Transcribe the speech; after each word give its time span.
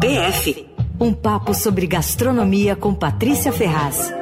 PF 0.00 0.72
um 1.02 1.12
papo 1.12 1.52
sobre 1.52 1.86
gastronomia 1.86 2.76
com 2.76 2.94
Patrícia 2.94 3.52
Ferraz. 3.52 4.12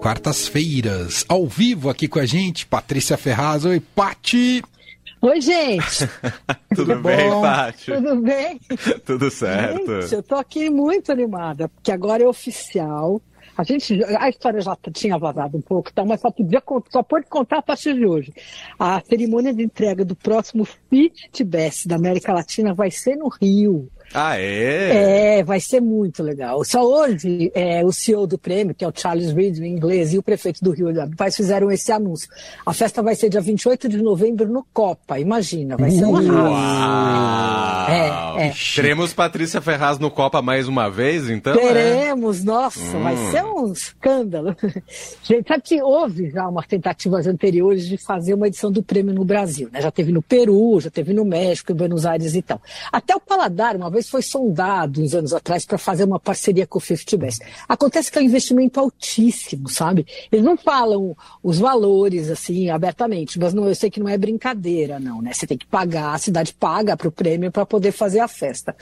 Quartas-feiras, 0.00 1.24
ao 1.28 1.46
vivo 1.46 1.88
aqui 1.88 2.08
com 2.08 2.18
a 2.18 2.26
gente, 2.26 2.66
Patrícia 2.66 3.16
Ferraz. 3.16 3.64
Oi, 3.64 3.80
Pati! 3.80 4.64
Oi, 5.22 5.40
gente! 5.40 6.08
Tudo 6.74 6.96
bem, 6.96 7.30
Pati? 7.40 7.92
Tudo 7.92 8.16
bem? 8.16 8.60
Tudo 9.06 9.30
certo. 9.30 10.02
Gente, 10.02 10.14
eu 10.14 10.22
tô 10.22 10.34
aqui 10.34 10.68
muito 10.68 11.12
animada, 11.12 11.68
porque 11.68 11.92
agora 11.92 12.22
é 12.22 12.26
oficial. 12.26 13.20
A 13.56 13.62
gente, 13.64 14.04
a 14.04 14.28
história 14.28 14.60
já 14.60 14.76
tinha 14.92 15.16
vazado 15.18 15.56
um 15.56 15.62
pouco, 15.62 15.92
tá? 15.92 16.04
mas 16.04 16.20
só, 16.20 16.30
podia, 16.30 16.62
só 16.90 17.02
pode 17.02 17.26
contar 17.26 17.58
a 17.58 17.62
partir 17.62 17.94
de 17.94 18.06
hoje. 18.06 18.32
A 18.78 19.00
cerimônia 19.00 19.52
de 19.54 19.62
entrega 19.62 20.04
do 20.04 20.14
próximo 20.14 20.64
Fit 20.64 21.42
Best 21.42 21.88
da 21.88 21.96
América 21.96 22.32
Latina 22.32 22.74
vai 22.74 22.90
ser 22.90 23.16
no 23.16 23.28
Rio. 23.28 23.88
Ah, 24.14 24.38
é? 24.38 25.38
É, 25.38 25.44
vai 25.44 25.60
ser 25.60 25.80
muito 25.80 26.22
legal. 26.22 26.64
Só 26.64 26.82
hoje, 26.82 27.50
é, 27.54 27.84
o 27.84 27.92
CEO 27.92 28.26
do 28.26 28.38
prêmio, 28.38 28.74
que 28.74 28.84
é 28.84 28.88
o 28.88 28.92
Charles 28.94 29.32
Reed, 29.32 29.58
em 29.58 29.66
inglês, 29.66 30.12
e 30.12 30.18
o 30.18 30.22
prefeito 30.22 30.62
do 30.62 30.70
Rio, 30.70 30.86
Paz, 31.16 31.36
fizeram 31.36 31.70
esse 31.70 31.92
anúncio. 31.92 32.28
A 32.64 32.72
festa 32.72 33.02
vai 33.02 33.14
ser 33.14 33.28
dia 33.28 33.40
28 33.40 33.88
de 33.88 33.98
novembro 33.98 34.48
no 34.48 34.64
Copa, 34.72 35.18
imagina, 35.18 35.76
vai 35.76 35.90
ser 35.90 36.04
uma 36.04 36.20
Uau! 36.22 37.88
É, 37.88 38.48
é. 38.48 38.52
Teremos 38.74 39.12
Patrícia 39.12 39.60
Ferraz 39.60 39.98
no 39.98 40.10
Copa 40.10 40.42
mais 40.42 40.66
uma 40.66 40.88
vez, 40.88 41.30
então? 41.30 41.54
Né? 41.54 41.60
Teremos, 41.60 42.40
é? 42.40 42.44
nossa, 42.44 42.80
hum. 42.96 43.02
vai 43.02 43.16
ser 43.30 43.44
um 43.44 43.72
escândalo. 43.72 44.56
Gente, 45.22 45.48
sabe 45.48 45.62
que 45.62 45.82
houve 45.82 46.30
já 46.30 46.48
umas 46.48 46.66
tentativas 46.66 47.26
anteriores 47.26 47.86
de 47.86 47.96
fazer 47.96 48.34
uma 48.34 48.48
edição 48.48 48.70
do 48.70 48.82
prêmio 48.82 49.14
no 49.14 49.24
Brasil, 49.24 49.68
né? 49.72 49.80
Já 49.80 49.90
teve 49.90 50.12
no 50.12 50.22
Peru, 50.22 50.80
já 50.80 50.90
teve 50.90 51.12
no 51.12 51.24
México, 51.24 51.72
em 51.72 51.74
Buenos 51.74 52.04
Aires 52.04 52.34
e 52.34 52.42
tal. 52.42 52.60
Até 52.92 53.14
o 53.14 53.20
Paladar, 53.20 53.76
uma 53.76 53.90
vez 53.90 53.95
foi 54.02 54.22
sondado 54.22 55.02
uns 55.02 55.14
anos 55.14 55.32
atrás 55.32 55.64
para 55.64 55.78
fazer 55.78 56.04
uma 56.04 56.20
parceria 56.20 56.66
com 56.66 56.78
o 56.78 56.80
Fifty 56.80 57.16
Best. 57.16 57.40
Acontece 57.68 58.10
que 58.10 58.18
é 58.18 58.22
um 58.22 58.24
investimento 58.24 58.80
altíssimo, 58.80 59.68
sabe? 59.68 60.06
Eles 60.30 60.44
não 60.44 60.56
falam 60.56 61.16
os 61.42 61.58
valores 61.58 62.30
assim 62.30 62.68
abertamente, 62.68 63.38
mas 63.38 63.54
não, 63.54 63.68
eu 63.68 63.74
sei 63.74 63.90
que 63.90 64.00
não 64.00 64.08
é 64.08 64.18
brincadeira, 64.18 64.98
não, 64.98 65.22
né? 65.22 65.32
Você 65.32 65.46
tem 65.46 65.56
que 65.56 65.66
pagar, 65.66 66.14
a 66.14 66.18
cidade 66.18 66.52
paga 66.52 66.96
para 66.96 67.08
o 67.08 67.12
prêmio 67.12 67.50
para 67.52 67.64
poder 67.64 67.92
fazer 67.92 68.20
a 68.20 68.28
festa. 68.28 68.74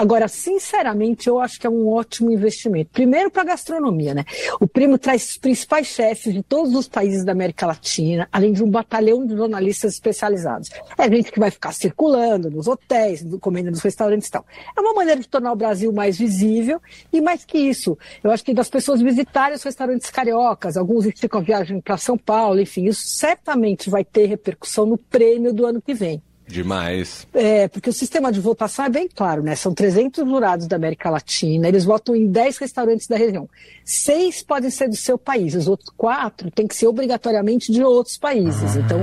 Agora, 0.00 0.28
sinceramente, 0.28 1.28
eu 1.28 1.38
acho 1.38 1.60
que 1.60 1.66
é 1.66 1.70
um 1.70 1.86
ótimo 1.86 2.32
investimento. 2.32 2.88
Primeiro 2.90 3.30
para 3.30 3.42
a 3.42 3.44
gastronomia, 3.44 4.14
né? 4.14 4.24
O 4.58 4.66
prêmio 4.66 4.96
traz 4.96 5.28
os 5.28 5.36
principais 5.36 5.88
chefes 5.88 6.32
de 6.32 6.42
todos 6.42 6.74
os 6.74 6.88
países 6.88 7.22
da 7.22 7.32
América 7.32 7.66
Latina, 7.66 8.26
além 8.32 8.50
de 8.54 8.64
um 8.64 8.70
batalhão 8.70 9.26
de 9.26 9.36
jornalistas 9.36 9.92
especializados. 9.92 10.70
É 10.96 11.06
gente 11.06 11.30
que 11.30 11.38
vai 11.38 11.50
ficar 11.50 11.72
circulando 11.72 12.50
nos 12.50 12.66
hotéis, 12.66 13.22
comendo 13.42 13.70
nos 13.70 13.82
restaurantes 13.82 14.28
e 14.28 14.30
tal. 14.30 14.46
É 14.74 14.80
uma 14.80 14.94
maneira 14.94 15.20
de 15.20 15.28
tornar 15.28 15.52
o 15.52 15.56
Brasil 15.56 15.92
mais 15.92 16.16
visível 16.16 16.80
e 17.12 17.20
mais 17.20 17.44
que 17.44 17.58
isso, 17.58 17.98
eu 18.24 18.30
acho 18.30 18.42
que 18.42 18.54
das 18.54 18.70
pessoas 18.70 19.02
visitarem 19.02 19.54
os 19.54 19.62
restaurantes 19.62 20.08
cariocas, 20.08 20.78
alguns 20.78 21.04
esticam 21.04 21.42
a 21.42 21.44
viagem 21.44 21.78
para 21.78 21.98
São 21.98 22.16
Paulo, 22.16 22.58
enfim, 22.58 22.86
isso 22.86 23.06
certamente 23.06 23.90
vai 23.90 24.02
ter 24.02 24.24
repercussão 24.24 24.86
no 24.86 24.96
prêmio 24.96 25.52
do 25.52 25.66
ano 25.66 25.82
que 25.82 25.92
vem. 25.92 26.22
Demais. 26.50 27.26
É, 27.32 27.68
porque 27.68 27.88
o 27.88 27.92
sistema 27.92 28.32
de 28.32 28.40
votação 28.40 28.84
é 28.84 28.88
bem 28.88 29.08
claro, 29.08 29.42
né? 29.42 29.54
São 29.54 29.72
300 29.72 30.28
jurados 30.28 30.66
da 30.66 30.76
América 30.76 31.08
Latina, 31.08 31.68
eles 31.68 31.84
votam 31.84 32.16
em 32.16 32.26
10 32.26 32.58
restaurantes 32.58 33.06
da 33.06 33.16
região. 33.16 33.48
Seis 33.84 34.42
podem 34.42 34.70
ser 34.70 34.88
do 34.88 34.96
seu 34.96 35.16
país, 35.16 35.54
os 35.54 35.68
outros 35.68 35.90
quatro 35.96 36.50
têm 36.50 36.66
que 36.66 36.74
ser 36.74 36.88
obrigatoriamente 36.88 37.72
de 37.72 37.82
outros 37.82 38.18
países. 38.18 38.76
Ah. 38.76 38.80
Então, 38.80 39.00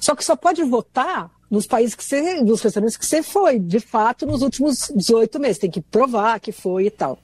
só 0.00 0.16
que 0.16 0.24
só 0.24 0.34
pode 0.34 0.62
votar 0.64 1.30
nos 1.48 1.66
países 1.66 1.94
que 1.94 2.02
você, 2.02 2.40
nos 2.42 2.60
restaurantes 2.62 2.96
que 2.96 3.06
você 3.06 3.22
foi, 3.22 3.58
de 3.58 3.78
fato, 3.78 4.26
nos 4.26 4.42
últimos 4.42 4.90
18 4.96 5.38
meses. 5.38 5.58
Tem 5.58 5.70
que 5.70 5.80
provar 5.80 6.40
que 6.40 6.50
foi 6.50 6.86
e 6.86 6.90
tal. 6.90 7.18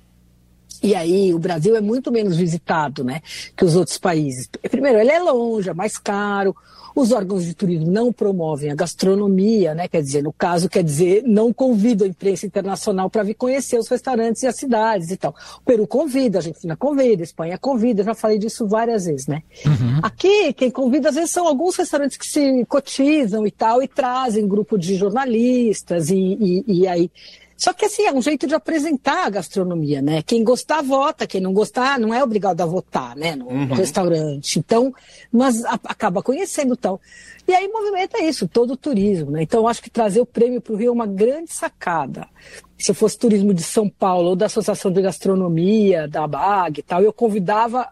E 0.82 0.94
aí, 0.94 1.34
o 1.34 1.38
Brasil 1.38 1.74
é 1.74 1.80
muito 1.80 2.12
menos 2.12 2.36
visitado, 2.36 3.02
né, 3.02 3.20
que 3.56 3.64
os 3.64 3.74
outros 3.74 3.98
países. 3.98 4.48
Primeiro, 4.70 4.98
ele 4.98 5.10
é 5.10 5.18
longe, 5.18 5.70
é 5.70 5.74
mais 5.74 5.98
caro. 5.98 6.54
Os 6.94 7.12
órgãos 7.12 7.44
de 7.44 7.54
turismo 7.54 7.90
não 7.90 8.12
promovem 8.12 8.70
a 8.70 8.74
gastronomia, 8.74 9.74
né? 9.74 9.88
Quer 9.88 10.02
dizer, 10.02 10.22
no 10.22 10.32
caso, 10.32 10.68
quer 10.68 10.82
dizer, 10.82 11.22
não 11.24 11.52
convidam 11.52 12.06
a 12.06 12.10
imprensa 12.10 12.46
internacional 12.46 13.10
para 13.10 13.22
vir 13.22 13.34
conhecer 13.34 13.78
os 13.78 13.88
restaurantes 13.88 14.42
e 14.42 14.46
as 14.46 14.56
cidades 14.56 15.10
e 15.10 15.16
tal. 15.16 15.34
O 15.58 15.62
Peru 15.62 15.86
convida, 15.86 16.38
a 16.38 16.40
Argentina 16.40 16.76
convida, 16.76 17.22
a 17.22 17.24
Espanha 17.24 17.58
convida, 17.58 18.02
já 18.02 18.14
falei 18.14 18.38
disso 18.38 18.66
várias 18.66 19.04
vezes, 19.04 19.26
né? 19.26 19.42
Uhum. 19.64 20.00
Aqui, 20.02 20.52
quem 20.52 20.70
convida, 20.70 21.08
às 21.08 21.14
vezes, 21.14 21.30
são 21.30 21.46
alguns 21.46 21.76
restaurantes 21.76 22.16
que 22.16 22.26
se 22.26 22.64
cotizam 22.66 23.46
e 23.46 23.50
tal, 23.50 23.82
e 23.82 23.88
trazem 23.88 24.46
grupo 24.46 24.78
de 24.78 24.94
jornalistas, 24.96 26.10
e, 26.10 26.16
e, 26.16 26.64
e 26.80 26.86
aí 26.86 27.10
só 27.58 27.72
que 27.72 27.86
assim, 27.86 28.04
é 28.04 28.12
um 28.12 28.22
jeito 28.22 28.46
de 28.46 28.54
apresentar 28.54 29.26
a 29.26 29.30
gastronomia, 29.30 30.00
né? 30.00 30.22
Quem 30.22 30.44
gostar, 30.44 30.80
vota. 30.80 31.26
Quem 31.26 31.40
não 31.40 31.52
gostar, 31.52 31.98
não 31.98 32.14
é 32.14 32.22
obrigado 32.22 32.60
a 32.60 32.64
votar, 32.64 33.16
né? 33.16 33.34
No, 33.34 33.48
uhum. 33.48 33.74
restaurante. 33.74 34.60
Então, 34.60 34.94
mas 35.32 35.64
a, 35.64 35.74
acaba 35.84 36.22
conhecendo 36.22 36.76
tal. 36.76 37.00
E 37.48 37.52
aí 37.52 37.66
movimenta 37.66 38.22
isso, 38.22 38.46
todo 38.46 38.74
o 38.74 38.76
turismo, 38.76 39.32
né? 39.32 39.42
Então, 39.42 39.66
acho 39.66 39.82
que 39.82 39.90
trazer 39.90 40.20
o 40.20 40.26
prêmio 40.26 40.60
para 40.60 40.72
o 40.72 40.76
Rio 40.76 40.90
é 40.90 40.92
uma 40.92 41.06
grande 41.06 41.52
sacada. 41.52 42.28
Se 42.78 42.94
fosse 42.94 43.18
turismo 43.18 43.52
de 43.52 43.64
São 43.64 43.88
Paulo 43.88 44.28
ou 44.28 44.36
da 44.36 44.46
Associação 44.46 44.92
de 44.92 45.02
Gastronomia, 45.02 46.06
da 46.06 46.28
BAG 46.28 46.78
e 46.78 46.82
tal, 46.84 47.02
eu 47.02 47.12
convidava 47.12 47.88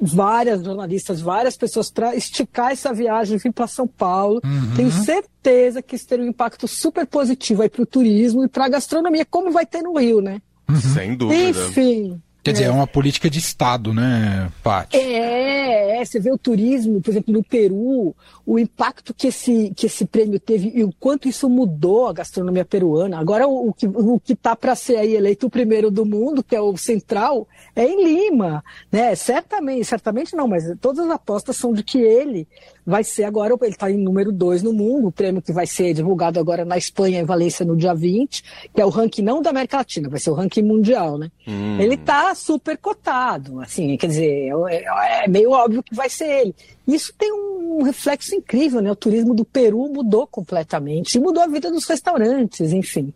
várias 0.00 0.64
jornalistas, 0.64 1.20
várias 1.20 1.56
pessoas 1.56 1.90
para 1.90 2.14
esticar 2.14 2.72
essa 2.72 2.92
viagem, 2.92 3.38
vir 3.38 3.52
para 3.52 3.66
São 3.66 3.86
Paulo. 3.86 4.40
Uhum. 4.44 4.74
Tenho 4.76 4.90
certeza 4.90 5.82
que 5.82 5.96
isso 5.96 6.06
teria 6.06 6.24
um 6.24 6.28
impacto 6.28 6.66
super 6.66 7.06
positivo 7.06 7.62
aí 7.62 7.68
para 7.68 7.82
o 7.82 7.86
turismo 7.86 8.44
e 8.44 8.48
para 8.48 8.66
a 8.66 8.68
gastronomia, 8.68 9.24
como 9.24 9.50
vai 9.50 9.66
ter 9.66 9.82
no 9.82 9.98
Rio, 9.98 10.20
né? 10.20 10.40
Uhum. 10.68 10.80
Sem 10.80 11.16
dúvida. 11.16 11.42
Enfim. 11.42 12.20
Quer 12.44 12.52
dizer, 12.52 12.64
é, 12.64 12.66
é 12.66 12.70
uma 12.70 12.86
política 12.86 13.30
de 13.30 13.38
Estado, 13.38 13.94
né, 13.94 14.50
Paty? 14.62 14.98
É, 14.98 15.63
é, 16.04 16.06
você 16.06 16.20
vê 16.20 16.30
o 16.30 16.38
turismo, 16.38 17.00
por 17.00 17.10
exemplo, 17.10 17.32
no 17.32 17.42
Peru, 17.42 18.14
o 18.46 18.58
impacto 18.58 19.12
que 19.12 19.28
esse, 19.28 19.72
que 19.74 19.86
esse 19.86 20.04
prêmio 20.04 20.38
teve 20.38 20.70
e 20.74 20.84
o 20.84 20.92
quanto 20.92 21.28
isso 21.28 21.48
mudou 21.48 22.06
a 22.06 22.12
gastronomia 22.12 22.64
peruana. 22.64 23.18
Agora, 23.18 23.48
o, 23.48 23.70
o 23.70 23.72
que 23.72 23.86
o 23.86 24.20
está 24.28 24.54
para 24.54 24.74
ser 24.74 24.96
aí 24.96 25.14
eleito 25.14 25.46
o 25.46 25.50
primeiro 25.50 25.90
do 25.90 26.04
mundo, 26.04 26.44
que 26.44 26.54
é 26.54 26.60
o 26.60 26.76
Central, 26.76 27.48
é 27.74 27.84
em 27.84 28.04
Lima, 28.04 28.62
né? 28.92 29.14
Certamente, 29.14 29.84
certamente 29.84 30.36
não, 30.36 30.46
mas 30.46 30.64
todas 30.80 31.06
as 31.06 31.10
apostas 31.10 31.56
são 31.56 31.72
de 31.72 31.82
que 31.82 31.98
ele 31.98 32.46
vai 32.86 33.02
ser 33.02 33.24
agora, 33.24 33.54
ele 33.62 33.70
está 33.70 33.90
em 33.90 33.96
número 33.96 34.30
2 34.30 34.62
no 34.62 34.72
mundo, 34.72 35.08
o 35.08 35.12
prêmio 35.12 35.40
que 35.40 35.52
vai 35.52 35.66
ser 35.66 35.94
divulgado 35.94 36.38
agora 36.38 36.64
na 36.64 36.76
Espanha, 36.76 37.20
em 37.20 37.24
Valência, 37.24 37.64
no 37.64 37.76
dia 37.76 37.94
20, 37.94 38.42
que 38.74 38.80
é 38.80 38.84
o 38.84 38.90
ranking 38.90 39.22
não 39.22 39.40
da 39.40 39.50
América 39.50 39.78
Latina, 39.78 40.08
vai 40.08 40.20
ser 40.20 40.30
o 40.30 40.34
ranking 40.34 40.62
mundial, 40.62 41.18
né? 41.18 41.30
Hum. 41.46 41.80
Ele 41.80 41.94
está 41.94 42.34
super 42.34 42.76
cotado, 42.76 43.60
assim, 43.60 43.96
quer 43.96 44.08
dizer, 44.08 44.50
é, 44.68 45.24
é, 45.24 45.28
meio 45.28 45.50
óbvio 45.50 45.82
que 45.82 45.94
vai 45.94 46.08
ser 46.08 46.26
ele. 46.26 46.54
Isso 46.86 47.14
tem 47.16 47.32
um 47.32 47.82
reflexo 47.82 48.34
incrível, 48.34 48.80
né? 48.82 48.90
O 48.90 48.96
turismo 48.96 49.34
do 49.34 49.44
Peru 49.44 49.88
mudou 49.88 50.26
completamente, 50.26 51.16
e 51.16 51.20
mudou 51.20 51.42
a 51.42 51.46
vida 51.46 51.70
dos 51.70 51.86
restaurantes, 51.86 52.72
enfim. 52.72 53.12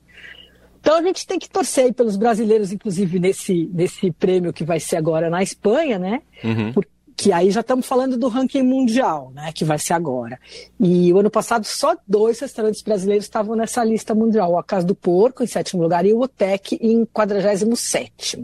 Então 0.80 0.96
a 0.96 1.02
gente 1.02 1.26
tem 1.26 1.38
que 1.38 1.50
torcer 1.50 1.86
aí 1.86 1.92
pelos 1.92 2.16
brasileiros, 2.16 2.72
inclusive 2.72 3.18
nesse, 3.18 3.68
nesse 3.74 4.10
prêmio 4.12 4.52
que 4.52 4.64
vai 4.64 4.80
ser 4.80 4.96
agora 4.96 5.28
na 5.28 5.42
Espanha, 5.42 5.98
né? 5.98 6.22
Uhum. 6.42 6.72
Porque 6.72 6.88
que 7.18 7.32
aí 7.32 7.50
já 7.50 7.62
estamos 7.62 7.84
falando 7.84 8.16
do 8.16 8.28
ranking 8.28 8.62
mundial, 8.62 9.32
né, 9.34 9.50
que 9.52 9.64
vai 9.64 9.76
ser 9.76 9.92
agora. 9.92 10.38
E 10.78 11.12
o 11.12 11.18
ano 11.18 11.28
passado 11.28 11.64
só 11.64 11.96
dois 12.06 12.38
restaurantes 12.38 12.80
brasileiros 12.80 13.24
estavam 13.24 13.56
nessa 13.56 13.82
lista 13.82 14.14
mundial, 14.14 14.56
a 14.56 14.62
Casa 14.62 14.86
do 14.86 14.94
Porco 14.94 15.42
em 15.42 15.46
sétimo 15.48 15.82
lugar 15.82 16.06
e 16.06 16.12
o 16.12 16.20
Otec 16.20 16.78
em 16.80 17.04
47 17.04 18.40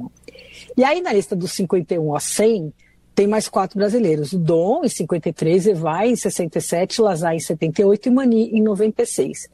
E 0.77 0.83
aí 0.83 1.01
na 1.01 1.13
lista 1.13 1.37
dos 1.37 1.53
51 1.53 2.17
a 2.17 2.19
100 2.19 2.73
tem 3.15 3.29
mais 3.29 3.49
quatro 3.49 3.79
brasileiros, 3.79 4.33
o 4.33 4.39
Dom 4.41 4.85
em 4.85 4.89
53, 4.89 5.69
Evai 5.69 6.09
em 6.09 6.17
67, 6.17 7.01
Lazar 7.01 7.33
em 7.33 7.39
78 7.39 8.09
e 8.09 8.11
Mani 8.11 8.51
em 8.51 8.61
96. 8.61 9.49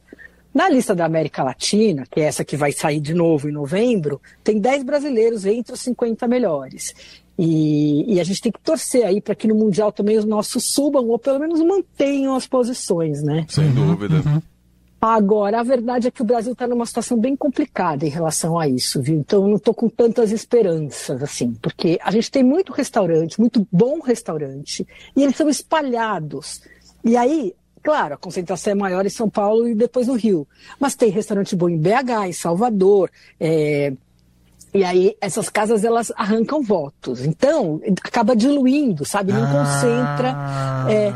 Na 0.51 0.67
lista 0.67 0.95
da 0.95 1.05
América 1.05 1.43
Latina, 1.43 2.05
que 2.09 2.19
é 2.19 2.23
essa 2.23 2.43
que 2.43 2.57
vai 2.57 2.71
sair 2.71 2.99
de 2.99 3.13
novo 3.13 3.47
em 3.47 3.53
novembro, 3.53 4.19
tem 4.43 4.59
10 4.59 4.83
brasileiros 4.83 5.45
entre 5.45 5.73
os 5.73 5.79
50 5.79 6.27
melhores. 6.27 6.93
E, 7.43 8.13
e, 8.13 8.19
a 8.19 8.23
gente 8.23 8.39
tem 8.39 8.51
que 8.51 8.61
torcer 8.61 9.03
aí 9.03 9.19
para 9.19 9.33
que 9.33 9.47
no 9.47 9.55
Mundial 9.55 9.91
também 9.91 10.15
os 10.15 10.25
nossos 10.25 10.63
subam 10.71 11.07
ou 11.07 11.17
pelo 11.17 11.39
menos 11.39 11.59
mantenham 11.59 12.35
as 12.35 12.45
posições, 12.45 13.23
né? 13.23 13.47
Sem 13.49 13.65
uhum, 13.65 13.73
dúvida. 13.73 14.21
Uhum. 14.23 14.39
Agora, 15.01 15.59
a 15.59 15.63
verdade 15.63 16.07
é 16.07 16.11
que 16.11 16.21
o 16.21 16.25
Brasil 16.25 16.53
está 16.53 16.67
numa 16.67 16.85
situação 16.85 17.17
bem 17.17 17.35
complicada 17.35 18.05
em 18.05 18.09
relação 18.09 18.59
a 18.59 18.67
isso, 18.67 19.01
viu? 19.01 19.15
Então, 19.15 19.41
eu 19.41 19.47
não 19.47 19.55
estou 19.55 19.73
com 19.73 19.89
tantas 19.89 20.31
esperanças, 20.31 21.23
assim, 21.23 21.55
porque 21.59 21.97
a 22.03 22.11
gente 22.11 22.29
tem 22.29 22.43
muito 22.43 22.71
restaurante, 22.71 23.39
muito 23.39 23.67
bom 23.71 23.99
restaurante, 24.01 24.85
e 25.15 25.23
eles 25.23 25.35
são 25.35 25.49
espalhados. 25.49 26.61
E 27.03 27.17
aí, 27.17 27.55
claro, 27.81 28.13
a 28.13 28.17
concentração 28.17 28.73
é 28.73 28.75
maior 28.75 29.03
em 29.03 29.09
São 29.09 29.27
Paulo 29.27 29.67
e 29.67 29.73
depois 29.73 30.05
no 30.05 30.13
Rio, 30.13 30.47
mas 30.79 30.93
tem 30.93 31.09
restaurante 31.09 31.55
bom 31.55 31.69
em 31.69 31.79
BH, 31.79 32.27
em 32.27 32.33
Salvador, 32.33 33.09
é, 33.39 33.93
e 34.73 34.83
aí 34.83 35.15
essas 35.19 35.49
casas 35.49 35.83
elas 35.83 36.11
arrancam 36.15 36.61
votos. 36.61 37.25
Então, 37.25 37.81
acaba 38.03 38.35
diluindo, 38.35 39.03
sabe? 39.05 39.33
Não 39.33 39.43
ah. 39.43 39.51
concentra. 39.51 40.91
É, 40.91 41.13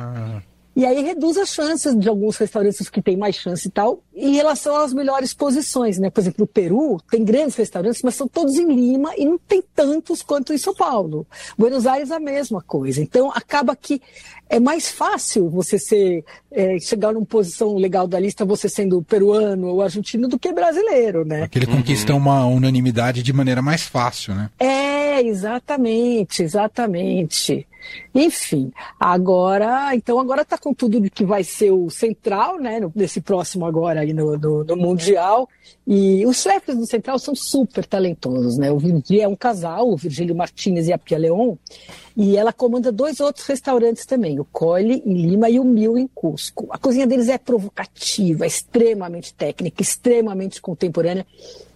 E 0.75 0.85
aí 0.85 1.01
reduz 1.01 1.37
as 1.37 1.49
chances 1.53 1.97
de 1.97 2.09
alguns 2.09 2.35
restaurantes 2.35 2.89
que 2.89 3.01
têm 3.01 3.15
mais 3.15 3.35
chance 3.35 3.65
e 3.65 3.71
tal, 3.71 4.03
em 4.15 4.33
relação 4.33 4.77
às 4.77 4.93
melhores 4.93 5.33
posições, 5.33 5.99
né? 5.99 6.09
Por 6.09 6.21
exemplo, 6.21 6.45
o 6.45 6.47
Peru 6.47 7.01
tem 7.11 7.23
grandes 7.25 7.55
restaurantes, 7.55 8.01
mas 8.01 8.15
são 8.15 8.27
todos 8.27 8.55
em 8.55 8.73
Lima 8.73 9.11
e 9.17 9.25
não 9.25 9.37
tem 9.37 9.61
tantos 9.75 10.23
quanto 10.23 10.53
em 10.53 10.57
São 10.57 10.73
Paulo. 10.73 11.27
Buenos 11.57 11.85
Aires 11.85 12.11
a 12.11 12.19
mesma 12.19 12.61
coisa. 12.61 13.01
Então 13.01 13.29
acaba 13.29 13.75
que 13.75 14.01
é 14.49 14.59
mais 14.59 14.89
fácil 14.89 15.49
você 15.49 15.77
ser 15.77 16.23
é, 16.51 16.79
chegar 16.79 17.13
numa 17.13 17.25
posição 17.25 17.75
legal 17.75 18.07
da 18.07 18.19
lista, 18.19 18.45
você 18.45 18.69
sendo 18.69 19.01
peruano 19.01 19.67
ou 19.67 19.81
argentino, 19.81 20.27
do 20.27 20.39
que 20.39 20.53
brasileiro, 20.53 21.25
né? 21.25 21.43
Aquele 21.43 21.65
uhum. 21.65 21.77
conquista 21.77 22.13
uma 22.13 22.45
unanimidade 22.45 23.21
de 23.21 23.33
maneira 23.33 23.61
mais 23.61 23.83
fácil, 23.83 24.33
né? 24.33 24.49
É, 24.57 25.21
exatamente, 25.21 26.41
exatamente. 26.41 27.67
Enfim, 28.13 28.71
agora, 28.99 29.93
então 29.93 30.19
agora 30.19 30.41
está 30.41 30.57
com 30.57 30.73
tudo 30.73 31.09
que 31.09 31.25
vai 31.25 31.43
ser 31.43 31.71
o 31.71 31.89
central, 31.89 32.57
né, 32.59 32.79
nesse 32.95 33.21
próximo 33.21 33.65
agora 33.65 34.04
aí 34.05 34.13
no, 34.13 34.37
no, 34.37 34.63
no, 34.63 34.75
Mundial, 34.75 35.49
e 35.85 36.25
os 36.25 36.41
chefes 36.41 36.77
do 36.77 36.85
central 36.85 37.19
são 37.19 37.35
super 37.35 37.85
talentosos, 37.85 38.57
né, 38.57 38.71
o 38.71 38.77
Virgílio 38.77 39.23
é 39.23 39.27
um 39.27 39.35
casal, 39.35 39.89
o 39.89 39.97
Virgílio 39.97 40.35
Martinez 40.35 40.87
e 40.87 40.93
a 40.93 40.97
Pia 40.97 41.17
Leon, 41.17 41.55
e 42.15 42.37
ela 42.37 42.53
comanda 42.53 42.91
dois 42.91 43.19
outros 43.19 43.45
restaurantes 43.45 44.05
também, 44.05 44.39
o 44.39 44.45
Cole 44.45 45.03
em 45.05 45.13
Lima 45.13 45.49
e 45.49 45.59
o 45.59 45.65
Mil 45.65 45.97
em 45.97 46.07
Cusco. 46.07 46.67
A 46.69 46.77
cozinha 46.77 47.05
deles 47.05 47.27
é 47.27 47.37
provocativa, 47.37 48.47
extremamente 48.47 49.33
técnica, 49.33 49.81
extremamente 49.81 50.61
contemporânea, 50.61 51.25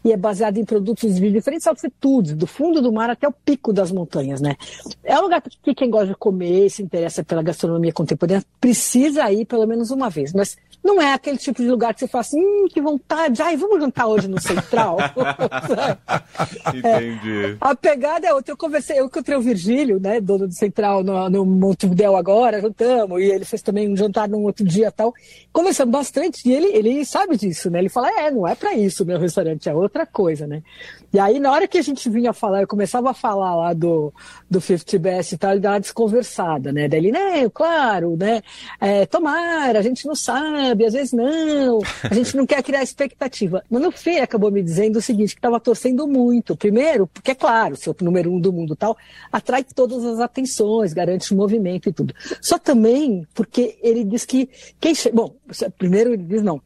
e 0.03 0.11
é 0.11 0.17
baseado 0.17 0.57
em 0.57 0.65
produtos 0.65 1.15
de 1.15 1.31
diferentes 1.31 1.67
altitudes, 1.67 2.33
do 2.33 2.47
fundo 2.47 2.81
do 2.81 2.91
mar 2.91 3.09
até 3.09 3.27
o 3.27 3.33
pico 3.33 3.73
das 3.73 3.91
montanhas, 3.91 4.39
né? 4.39 4.55
É 5.03 5.17
um 5.19 5.23
lugar 5.23 5.41
que 5.41 5.75
quem 5.75 5.89
gosta 5.89 6.07
de 6.07 6.15
comer, 6.15 6.69
se 6.69 6.81
interessa 6.81 7.23
pela 7.23 7.43
gastronomia 7.43 7.91
contemporânea, 7.91 8.43
precisa 8.61 9.29
ir 9.31 9.45
pelo 9.45 9.67
menos 9.67 9.91
uma 9.91 10.09
vez. 10.09 10.31
Mas 10.33 10.57
não 10.83 11.01
é 11.01 11.13
aquele 11.13 11.37
tipo 11.37 11.61
de 11.61 11.69
lugar 11.69 11.93
que 11.93 11.99
você 11.99 12.07
fala 12.07 12.21
assim, 12.21 12.39
hum, 12.39 12.67
que 12.69 12.81
vontade, 12.81 13.41
ai, 13.41 13.57
vamos 13.57 13.79
jantar 13.79 14.07
hoje 14.07 14.27
no 14.27 14.39
Central. 14.39 14.97
Entendi. 16.73 17.45
É, 17.45 17.57
a 17.59 17.75
pegada 17.75 18.27
é 18.27 18.33
outra. 18.33 18.53
Eu 18.53 18.57
conversei, 18.57 18.99
eu 18.99 19.05
encontrei 19.05 19.37
o 19.37 19.41
Virgílio, 19.41 19.99
né, 19.99 20.19
dono 20.21 20.47
do 20.47 20.53
Central, 20.53 21.03
no, 21.03 21.29
no 21.29 21.45
Montevideo 21.45 22.15
agora, 22.15 22.61
jantamos, 22.61 23.21
e 23.21 23.25
ele 23.25 23.45
fez 23.45 23.61
também 23.61 23.91
um 23.91 23.95
jantar 23.95 24.27
num 24.27 24.43
outro 24.43 24.65
dia 24.65 24.91
tal. 24.91 25.13
Conversamos 25.51 25.91
bastante, 25.91 26.47
e 26.47 26.53
ele, 26.53 26.67
ele 26.67 27.05
sabe 27.05 27.35
disso, 27.37 27.69
né? 27.69 27.79
Ele 27.79 27.89
fala, 27.89 28.09
é, 28.19 28.31
não 28.31 28.47
é 28.47 28.55
para 28.55 28.73
isso 28.73 29.05
meu 29.05 29.19
restaurante, 29.19 29.67
é 29.67 29.73
outra 29.73 30.05
coisa, 30.05 30.47
né? 30.47 30.63
E 31.11 31.19
aí, 31.19 31.39
na 31.39 31.51
hora 31.51 31.67
que 31.67 31.77
a 31.77 31.81
gente 31.81 32.09
vinha 32.09 32.31
falar, 32.33 32.61
eu 32.61 32.67
começava 32.67 33.09
a 33.09 33.13
falar 33.13 33.55
lá 33.55 33.73
do, 33.73 34.13
do 34.49 34.61
50 34.61 34.99
Best 34.99 35.33
e 35.33 35.37
tal, 35.37 35.51
ele 35.51 35.59
dá 35.59 35.71
uma 35.71 35.79
desconversada, 35.79 36.71
né? 36.71 36.87
Daí 36.87 36.99
ele, 36.99 37.11
né, 37.11 37.49
claro, 37.49 38.15
né? 38.15 38.41
É, 38.79 39.05
tomara, 39.05 39.79
a 39.79 39.81
gente 39.81 40.05
não 40.05 40.15
sabe 40.15 40.68
sabe, 40.69 40.85
às 40.85 40.93
vezes 40.93 41.13
não, 41.13 41.79
a 42.03 42.13
gente 42.13 42.35
não 42.35 42.45
quer 42.45 42.61
criar 42.63 42.83
expectativa. 42.83 43.63
Mas 43.69 43.81
no 43.81 43.91
fim 43.91 44.17
acabou 44.17 44.51
me 44.51 44.61
dizendo 44.61 44.97
o 44.97 45.01
seguinte, 45.01 45.33
que 45.33 45.39
estava 45.39 45.59
torcendo 45.59 46.07
muito. 46.07 46.55
Primeiro, 46.55 47.07
porque 47.07 47.31
é 47.31 47.35
claro, 47.35 47.75
seu 47.75 47.95
número 48.01 48.31
um 48.31 48.39
do 48.39 48.53
mundo 48.53 48.75
tal, 48.75 48.97
atrai 49.31 49.63
todas 49.63 50.03
as 50.05 50.19
atenções, 50.19 50.93
garante 50.93 51.33
o 51.33 51.37
movimento 51.37 51.89
e 51.89 51.93
tudo. 51.93 52.13
Só 52.41 52.57
também 52.57 53.25
porque 53.33 53.77
ele 53.81 54.03
diz 54.03 54.25
que 54.25 54.49
quem. 54.79 54.93
Bom, 55.13 55.35
primeiro 55.77 56.13
ele 56.13 56.23
diz 56.23 56.41
não, 56.41 56.61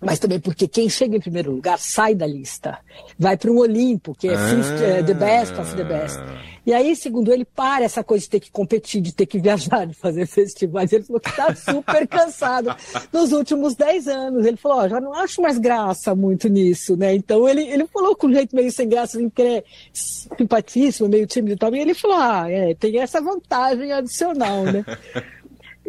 mas 0.00 0.18
também 0.18 0.38
porque 0.38 0.68
quem 0.68 0.88
chega 0.88 1.16
em 1.16 1.20
primeiro 1.20 1.50
lugar 1.50 1.78
sai 1.78 2.14
da 2.14 2.26
lista, 2.26 2.78
vai 3.18 3.36
para 3.36 3.50
um 3.50 3.58
Olimpo, 3.58 4.14
que 4.14 4.28
é, 4.28 4.34
ah, 4.34 5.02
the 5.04 5.14
best 5.14 5.52
of 5.54 5.74
the 5.74 5.84
best. 5.84 6.18
E 6.68 6.74
aí, 6.74 6.94
segundo 6.94 7.32
ele, 7.32 7.46
para 7.46 7.86
essa 7.86 8.04
coisa 8.04 8.24
de 8.24 8.28
ter 8.28 8.40
que 8.40 8.50
competir, 8.50 9.00
de 9.00 9.14
ter 9.14 9.24
que 9.24 9.38
viajar, 9.38 9.86
de 9.86 9.94
fazer 9.94 10.26
festivais. 10.26 10.92
Ele 10.92 11.02
falou 11.02 11.18
que 11.18 11.30
está 11.30 11.54
super 11.56 12.06
cansado 12.06 12.76
nos 13.10 13.32
últimos 13.32 13.74
10 13.74 14.06
anos. 14.06 14.44
Ele 14.44 14.58
falou, 14.58 14.84
oh, 14.84 14.88
já 14.90 15.00
não 15.00 15.14
acho 15.14 15.40
mais 15.40 15.56
graça 15.58 16.14
muito 16.14 16.46
nisso, 16.46 16.94
né? 16.94 17.14
Então 17.14 17.48
ele, 17.48 17.62
ele 17.62 17.86
falou 17.86 18.14
com 18.14 18.26
um 18.26 18.34
jeito 18.34 18.54
meio 18.54 18.70
sem 18.70 18.86
graça, 18.86 19.16
assim, 19.16 19.30
que 19.30 19.40
é 19.40 19.64
simpatíssimo, 19.94 21.08
meio 21.08 21.26
tímido 21.26 21.54
e 21.54 21.56
tal. 21.56 21.74
E 21.74 21.78
ele 21.78 21.94
falou, 21.94 22.18
ah, 22.18 22.50
é, 22.50 22.74
tem 22.74 22.98
essa 22.98 23.18
vantagem 23.18 23.90
adicional, 23.90 24.64
né? 24.64 24.84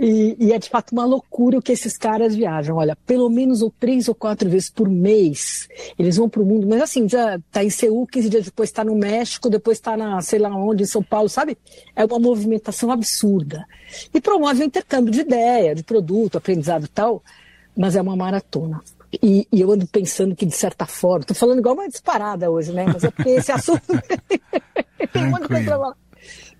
E, 0.02 0.38
e, 0.40 0.54
é 0.54 0.58
de 0.58 0.70
fato 0.70 0.94
uma 0.94 1.04
loucura 1.04 1.58
o 1.58 1.62
que 1.62 1.74
esses 1.74 1.98
caras 1.98 2.34
viajam. 2.34 2.78
Olha, 2.78 2.96
pelo 3.06 3.30
menos 3.30 3.62
ou 3.62 3.70
três 3.70 4.08
ou 4.08 4.16
quatro 4.16 4.50
vezes 4.50 4.70
por 4.70 4.88
mês 4.88 5.68
eles 6.00 6.16
vão 6.16 6.30
para 6.30 6.42
o 6.42 6.46
mundo, 6.46 6.66
mas 6.66 6.82
assim, 6.82 7.08
já 7.10 7.38
tá 7.52 7.62
em 7.66 7.70
Seul, 7.70 8.08
15 8.08 8.30
dias 8.30 8.46
depois 8.46 8.70
está 8.70 8.82
no 8.82 8.96
México, 8.96 9.50
depois 9.50 9.78
está 9.78 9.98
na 9.98 10.22
sei 10.22 10.40
lá 10.40 10.56
onde, 10.56 10.84
em 10.84 10.86
São 10.86 11.04
Paulo, 11.04 11.28
sabe? 11.28 11.58
É 11.94 12.06
uma 12.06 12.18
movimentação 12.18 12.90
absurda. 12.92 13.68
E 14.14 14.22
promove 14.22 14.62
o 14.62 14.66
intercâmbio 14.66 15.12
de 15.12 15.20
ideia, 15.20 15.76
de 15.76 15.84
produto, 15.84 16.38
aprendizado 16.38 16.86
e 16.86 16.90
tal, 16.90 17.22
mas 17.76 17.98
é 17.98 18.02
uma 18.02 18.16
maratona. 18.16 18.82
E, 19.22 19.46
e, 19.52 19.60
eu 19.60 19.70
ando 19.70 19.86
pensando 19.86 20.34
que, 20.34 20.46
de 20.46 20.56
certa 20.56 20.86
forma, 20.86 21.26
tô 21.26 21.34
falando 21.34 21.60
igual 21.60 21.74
uma 21.74 21.90
disparada 21.90 22.50
hoje, 22.50 22.72
né? 22.72 22.86
Mas 22.86 23.04
é 23.04 23.12
porque 23.12 23.32
esse 23.32 23.52
assunto. 23.52 23.82
tem 25.12 25.26
um 25.26 25.30
monte 25.32 25.42
de 25.42 25.48
coisa 25.48 25.64
pra 25.64 25.78
falar. 25.78 25.96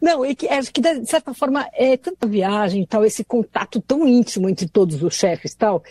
Não, 0.02 0.26
e 0.26 0.36
que, 0.36 0.48
acho 0.48 0.72
que 0.72 0.82
de 0.82 1.06
certa 1.06 1.34
forma 1.34 1.68
é 1.74 1.98
tanta 1.98 2.28
viagem 2.28 2.86
tal, 2.86 3.04
esse 3.04 3.24
contato 3.24 3.82
tão 3.82 4.08
íntimo 4.08 4.50
entre 4.50 4.68
todos 4.68 5.02
os 5.04 5.14
chefes 5.14 5.54
tal, 5.54 5.84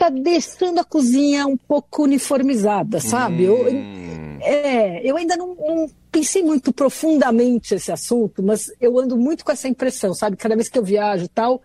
tá 0.00 0.08
deixando 0.08 0.80
a 0.80 0.84
cozinha 0.84 1.46
um 1.46 1.58
pouco 1.58 2.04
uniformizada, 2.04 3.00
sabe? 3.00 3.46
Hum. 3.50 4.38
Eu, 4.40 4.40
é, 4.40 5.00
eu 5.04 5.16
ainda 5.16 5.36
não, 5.36 5.54
não, 5.54 5.90
pensei 6.10 6.42
muito 6.42 6.72
profundamente 6.72 7.74
esse 7.74 7.92
assunto, 7.92 8.42
mas 8.42 8.72
eu 8.80 8.98
ando 8.98 9.14
muito 9.18 9.44
com 9.44 9.52
essa 9.52 9.68
impressão, 9.68 10.14
sabe? 10.14 10.38
Cada 10.38 10.54
vez 10.56 10.70
que 10.70 10.78
eu 10.78 10.82
viajo 10.82 11.28
tal, 11.28 11.60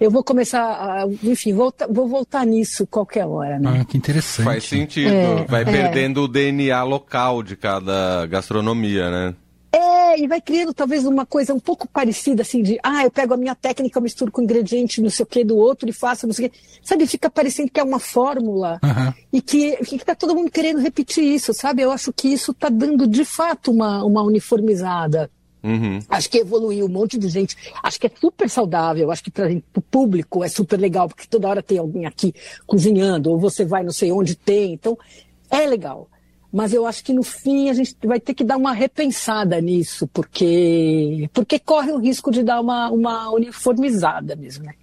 eu 0.00 0.10
vou 0.10 0.24
começar 0.24 0.62
a, 0.62 1.06
enfim, 1.22 1.52
volta, 1.52 1.86
vou 1.86 2.08
voltar 2.08 2.44
nisso 2.44 2.88
qualquer 2.88 3.24
hora, 3.24 3.60
né? 3.60 3.78
Ah, 3.80 3.84
que 3.84 3.96
interessante. 3.96 4.44
Faz 4.44 4.64
sentido. 4.64 5.12
É, 5.12 5.44
Vai 5.44 5.62
é. 5.62 5.64
perdendo 5.64 6.22
o 6.22 6.28
DNA 6.28 6.82
local 6.82 7.40
de 7.40 7.56
cada 7.56 8.26
gastronomia, 8.26 9.10
né? 9.10 9.34
É, 10.06 10.20
e 10.20 10.28
vai 10.28 10.40
criando 10.40 10.72
talvez 10.72 11.04
uma 11.04 11.26
coisa 11.26 11.52
um 11.52 11.58
pouco 11.58 11.88
parecida, 11.88 12.42
assim, 12.42 12.62
de, 12.62 12.78
ah, 12.82 13.02
eu 13.02 13.10
pego 13.10 13.34
a 13.34 13.36
minha 13.36 13.54
técnica, 13.56 14.00
misturo 14.00 14.30
com 14.30 14.42
ingrediente, 14.42 15.00
não 15.00 15.10
sei 15.10 15.24
o 15.24 15.26
que, 15.26 15.44
do 15.44 15.56
outro 15.56 15.88
e 15.88 15.92
faço, 15.92 16.26
não 16.26 16.34
sei 16.34 16.46
o 16.46 16.50
que. 16.50 16.58
Sabe, 16.80 17.06
fica 17.06 17.28
parecendo 17.28 17.70
que 17.70 17.80
é 17.80 17.82
uma 17.82 17.98
fórmula 17.98 18.78
uhum. 18.84 19.12
e 19.32 19.42
que, 19.42 19.76
que 19.78 19.98
tá 19.98 20.14
todo 20.14 20.34
mundo 20.34 20.50
querendo 20.50 20.78
repetir 20.78 21.24
isso, 21.24 21.52
sabe? 21.52 21.82
Eu 21.82 21.90
acho 21.90 22.12
que 22.12 22.28
isso 22.28 22.54
tá 22.54 22.68
dando, 22.68 23.06
de 23.06 23.24
fato, 23.24 23.72
uma, 23.72 24.04
uma 24.04 24.22
uniformizada. 24.22 25.28
Uhum. 25.64 25.98
Acho 26.08 26.30
que 26.30 26.38
evoluiu 26.38 26.86
um 26.86 26.88
monte 26.88 27.18
de 27.18 27.28
gente. 27.28 27.56
Acho 27.82 27.98
que 27.98 28.06
é 28.06 28.10
super 28.20 28.48
saudável. 28.48 29.10
Acho 29.10 29.24
que 29.24 29.30
para 29.32 29.50
o 29.74 29.82
público 29.82 30.44
é 30.44 30.48
super 30.48 30.78
legal, 30.78 31.08
porque 31.08 31.26
toda 31.26 31.48
hora 31.48 31.62
tem 31.62 31.78
alguém 31.78 32.06
aqui 32.06 32.32
cozinhando, 32.64 33.30
ou 33.30 33.38
você 33.38 33.64
vai 33.64 33.82
não 33.82 33.90
sei 33.90 34.12
onde 34.12 34.36
tem. 34.36 34.74
Então, 34.74 34.96
é 35.50 35.66
legal. 35.66 36.08
Mas 36.52 36.72
eu 36.72 36.86
acho 36.86 37.04
que 37.04 37.12
no 37.12 37.22
fim 37.22 37.68
a 37.68 37.74
gente 37.74 37.96
vai 38.04 38.20
ter 38.20 38.34
que 38.34 38.44
dar 38.44 38.56
uma 38.56 38.72
repensada 38.72 39.60
nisso, 39.60 40.08
porque, 40.08 41.28
porque 41.32 41.58
corre 41.58 41.92
o 41.92 41.98
risco 41.98 42.30
de 42.30 42.42
dar 42.42 42.60
uma, 42.60 42.90
uma 42.90 43.30
uniformizada 43.30 44.36
mesmo, 44.36 44.64
né? 44.64 44.74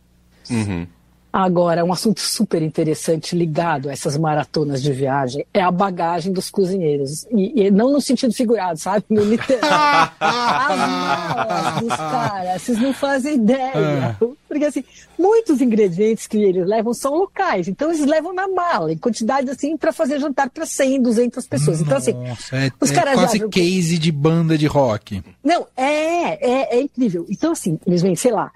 Uhum. 0.50 0.88
Agora, 1.34 1.84
um 1.84 1.92
assunto 1.92 2.20
super 2.20 2.62
interessante 2.62 3.36
ligado 3.36 3.90
a 3.90 3.92
essas 3.92 4.16
maratonas 4.16 4.84
de 4.84 4.94
viagem 4.94 5.44
é 5.52 5.62
a 5.62 5.72
bagagem 5.72 6.32
dos 6.32 6.52
cozinheiros. 6.52 7.26
E, 7.32 7.64
e 7.64 7.72
não 7.72 7.92
no 7.92 8.00
sentido 8.00 8.32
figurado, 8.32 8.78
sabe? 8.78 9.04
No 9.10 9.24
literal. 9.24 10.12
As 10.20 10.78
malas 10.78 11.82
dos 11.82 11.96
caras, 11.96 12.62
vocês 12.62 12.80
não 12.80 12.94
fazem 12.94 13.34
ideia. 13.38 14.16
Porque, 14.54 14.66
assim, 14.66 14.84
muitos 15.18 15.62
ingredientes 15.62 16.28
que 16.28 16.38
eles 16.38 16.66
levam 16.66 16.94
são 16.94 17.16
locais. 17.16 17.68
Então, 17.68 17.92
eles 17.92 18.06
levam 18.06 18.34
na 18.34 18.48
mala, 18.48 18.92
em 18.92 18.98
quantidade, 18.98 19.50
assim, 19.50 19.76
para 19.76 19.92
fazer 19.92 20.20
jantar 20.20 20.50
para 20.50 20.66
100, 20.66 21.02
200 21.02 21.48
pessoas. 21.48 21.82
Então, 21.82 21.98
assim, 21.98 22.12
é, 22.52 22.72
os 22.80 22.92
é 22.92 22.94
caras 22.94 23.16
quase 23.16 23.50
case 23.50 23.98
de 23.98 24.12
banda 24.12 24.58
de 24.58 24.68
rock. 24.68 25.24
Não, 25.44 25.68
é, 25.76 26.50
é, 26.50 26.78
é 26.78 26.82
incrível. 26.82 27.26
Então, 27.30 27.52
assim, 27.52 27.80
eles 27.86 28.02
vêm, 28.02 28.16
sei 28.16 28.32
lá, 28.32 28.52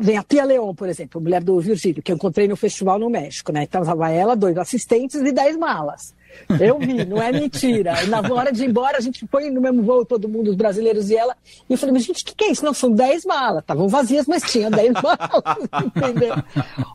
vem 0.00 0.16
a 0.16 0.22
Pia 0.22 0.44
Leon, 0.44 0.74
por 0.74 0.88
exemplo, 0.88 1.20
mulher 1.20 1.42
do 1.42 1.58
Virgílio, 1.60 2.02
que 2.02 2.12
eu 2.12 2.16
encontrei 2.16 2.46
no 2.46 2.56
festival 2.56 2.98
no 2.98 3.10
México, 3.10 3.52
né? 3.52 3.64
Então 3.64 3.80
estava 3.80 4.10
ela, 4.10 4.36
dois 4.36 4.56
assistentes 4.56 5.20
e 5.20 5.32
dez 5.32 5.56
malas. 5.56 6.14
Eu 6.60 6.78
vi, 6.78 7.04
não 7.04 7.22
é 7.22 7.32
mentira. 7.32 8.06
Na 8.06 8.20
hora 8.32 8.52
de 8.52 8.64
ir 8.64 8.68
embora, 8.68 8.98
a 8.98 9.00
gente 9.00 9.26
foi 9.26 9.50
no 9.50 9.60
mesmo 9.60 9.82
voo, 9.82 10.04
todo 10.04 10.28
mundo, 10.28 10.50
os 10.50 10.56
brasileiros 10.56 11.10
e 11.10 11.16
ela. 11.16 11.36
E 11.68 11.72
eu 11.72 11.78
falei, 11.78 11.92
mas 11.92 12.04
gente, 12.04 12.22
o 12.22 12.26
que, 12.26 12.34
que 12.34 12.44
é 12.44 12.50
isso? 12.52 12.64
Não, 12.64 12.74
são 12.74 12.90
10 12.90 13.24
malas. 13.24 13.60
Estavam 13.62 13.88
vazias, 13.88 14.26
mas 14.26 14.42
tinha 14.42 14.70
10 14.70 14.92
malas. 15.02 15.68
Entendeu? 15.84 16.34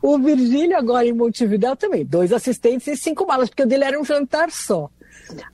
O 0.02 0.18
Virgílio, 0.18 0.76
agora 0.76 1.06
em 1.06 1.12
Montevidéu, 1.12 1.76
também. 1.76 2.04
Dois 2.04 2.32
assistentes 2.32 2.86
e 2.86 2.96
cinco 2.96 3.26
malas, 3.26 3.48
porque 3.48 3.62
o 3.62 3.66
dele 3.66 3.84
era 3.84 4.00
um 4.00 4.04
jantar 4.04 4.50
só. 4.50 4.90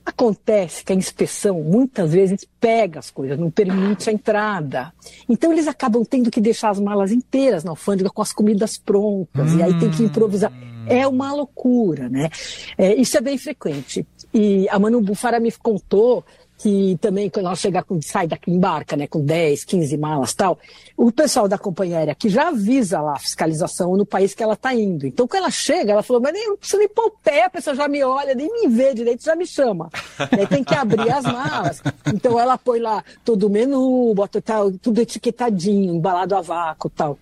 Acontece 0.05 0.83
que 0.83 0.93
a 0.93 0.95
inspeção 0.95 1.61
muitas 1.61 2.13
vezes 2.13 2.45
pega 2.59 2.99
as 2.99 3.09
coisas, 3.09 3.37
não 3.37 3.49
permite 3.49 4.09
a 4.09 4.13
entrada. 4.13 4.93
Então 5.27 5.51
eles 5.51 5.67
acabam 5.67 6.03
tendo 6.05 6.29
que 6.29 6.41
deixar 6.41 6.69
as 6.69 6.79
malas 6.79 7.11
inteiras 7.11 7.63
na 7.63 7.71
alfândega 7.71 8.09
com 8.09 8.21
as 8.21 8.33
comidas 8.33 8.77
prontas, 8.77 9.53
hum. 9.53 9.59
e 9.59 9.63
aí 9.63 9.79
tem 9.79 9.89
que 9.89 10.03
improvisar. 10.03 10.51
É 10.87 11.07
uma 11.07 11.33
loucura, 11.33 12.09
né? 12.09 12.29
É, 12.77 12.93
isso 12.95 13.17
é 13.17 13.21
bem 13.21 13.37
frequente. 13.37 14.05
E 14.33 14.67
a 14.69 14.77
Manu 14.77 14.99
Bufara 14.99 15.39
me 15.39 15.51
contou 15.51 16.25
que 16.63 16.97
também, 17.01 17.29
quando 17.29 17.47
ela 17.47 17.57
chega 17.57 17.83
com, 17.83 18.01
sai 18.01 18.25
daqui, 18.25 18.49
embarca, 18.49 18.95
né, 18.95 19.05
com 19.05 19.19
10, 19.19 19.65
15 19.65 19.97
malas 19.97 20.33
tal, 20.33 20.57
o 20.95 21.11
pessoal 21.11 21.45
da 21.45 21.57
companhia 21.57 21.97
aérea 21.97 22.15
que 22.15 22.29
já 22.29 22.47
avisa 22.47 23.01
lá 23.01 23.15
a 23.15 23.19
fiscalização 23.19 23.97
no 23.97 24.05
país 24.05 24.33
que 24.33 24.41
ela 24.41 24.53
está 24.53 24.73
indo. 24.73 25.05
Então, 25.05 25.27
quando 25.27 25.41
ela 25.41 25.51
chega, 25.51 25.91
ela 25.91 26.01
falou, 26.01 26.21
mas 26.21 26.31
nem, 26.31 26.47
não 26.47 26.55
precisa 26.55 26.77
nem 26.77 26.87
pôr 26.87 27.07
o 27.07 27.11
pé, 27.21 27.43
a 27.43 27.49
pessoa 27.49 27.75
já 27.75 27.85
me 27.89 28.01
olha, 28.01 28.33
nem 28.33 28.49
me 28.49 28.69
vê 28.69 28.93
direito, 28.93 29.25
já 29.25 29.35
me 29.35 29.45
chama. 29.45 29.89
Aí 30.31 30.47
tem 30.47 30.63
que 30.63 30.73
abrir 30.73 31.11
as 31.11 31.25
malas. 31.25 31.83
Então, 32.13 32.39
ela 32.39 32.57
põe 32.57 32.79
lá 32.79 33.03
todo 33.25 33.47
o 33.47 33.49
menu, 33.49 34.13
bota 34.15 34.41
tal, 34.41 34.71
tudo 34.71 35.01
etiquetadinho, 35.01 35.95
embalado 35.95 36.33
a 36.33 36.39
vácuo 36.39 36.89
tal. 36.89 37.19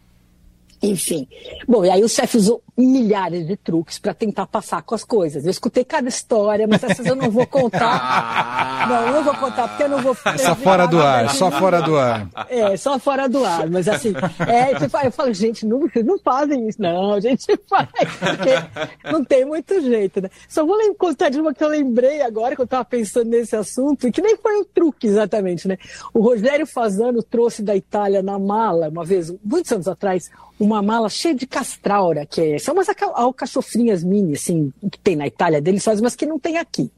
Enfim. 0.83 1.27
Bom, 1.67 1.85
e 1.85 1.89
aí 1.89 2.03
o 2.03 2.09
chefe 2.09 2.37
usou 2.37 2.61
milhares 2.85 3.45
de 3.47 3.55
truques 3.55 3.99
para 3.99 4.13
tentar 4.13 4.47
passar 4.47 4.81
com 4.81 4.95
as 4.95 5.03
coisas. 5.03 5.45
Eu 5.45 5.51
escutei 5.51 5.83
cada 5.83 6.07
história, 6.07 6.67
mas 6.67 6.83
essas 6.83 7.05
eu 7.05 7.15
não 7.15 7.29
vou 7.29 7.45
contar. 7.45 8.87
não, 8.89 9.07
eu 9.07 9.13
não 9.13 9.23
vou 9.23 9.35
contar, 9.35 9.67
porque 9.67 9.83
eu 9.83 9.89
não 9.89 10.01
vou. 10.01 10.15
Só 10.15 10.55
fora 10.55 10.87
do 10.87 11.01
ar, 11.01 11.29
só 11.29 11.51
fora 11.51 11.81
do 11.81 11.97
ar. 11.97 12.27
É, 12.49 12.77
só 12.77 12.99
fora 12.99 13.27
do 13.27 13.43
ar. 13.43 13.69
Mas 13.69 13.87
assim, 13.87 14.13
é, 14.47 15.05
eu 15.05 15.11
falo, 15.11 15.33
gente, 15.33 15.65
não, 15.65 15.79
vocês 15.79 16.05
não 16.05 16.17
fazem 16.19 16.67
isso. 16.67 16.81
Não, 16.81 17.13
a 17.13 17.19
gente 17.19 17.45
faz, 17.69 17.87
porque 18.19 19.09
não 19.11 19.23
tem 19.23 19.45
muito 19.45 19.79
jeito, 19.81 20.21
né? 20.21 20.29
Só 20.47 20.65
vou 20.65 20.77
contar 20.95 21.29
de 21.29 21.39
uma 21.39 21.53
que 21.53 21.63
eu 21.63 21.69
lembrei 21.69 22.21
agora, 22.21 22.55
que 22.55 22.61
eu 22.61 22.65
estava 22.65 22.85
pensando 22.85 23.29
nesse 23.29 23.55
assunto, 23.55 24.07
e 24.07 24.11
que 24.11 24.21
nem 24.21 24.37
foi 24.37 24.57
um 24.57 24.63
truque 24.63 25.07
exatamente, 25.07 25.67
né? 25.67 25.77
O 26.13 26.21
Rogério 26.21 26.65
Fazano 26.65 27.21
trouxe 27.23 27.61
da 27.61 27.75
Itália 27.75 28.21
na 28.21 28.37
mala, 28.37 28.89
uma 28.89 29.05
vez, 29.05 29.33
muitos 29.43 29.71
anos 29.71 29.87
atrás, 29.87 30.29
uma 30.59 30.81
mala 30.81 31.09
cheia 31.09 31.33
de 31.33 31.47
castraura, 31.47 32.25
que 32.25 32.41
é, 32.41 32.59
são 32.71 32.75
umas 32.75 32.87
alcachofrinhas 33.15 34.03
mini, 34.03 34.33
assim, 34.33 34.71
que 34.89 34.99
tem 34.99 35.15
na 35.15 35.27
Itália 35.27 35.61
fazem, 35.81 36.03
mas 36.03 36.15
que 36.15 36.25
não 36.25 36.39
tem 36.39 36.57
aqui. 36.57 36.89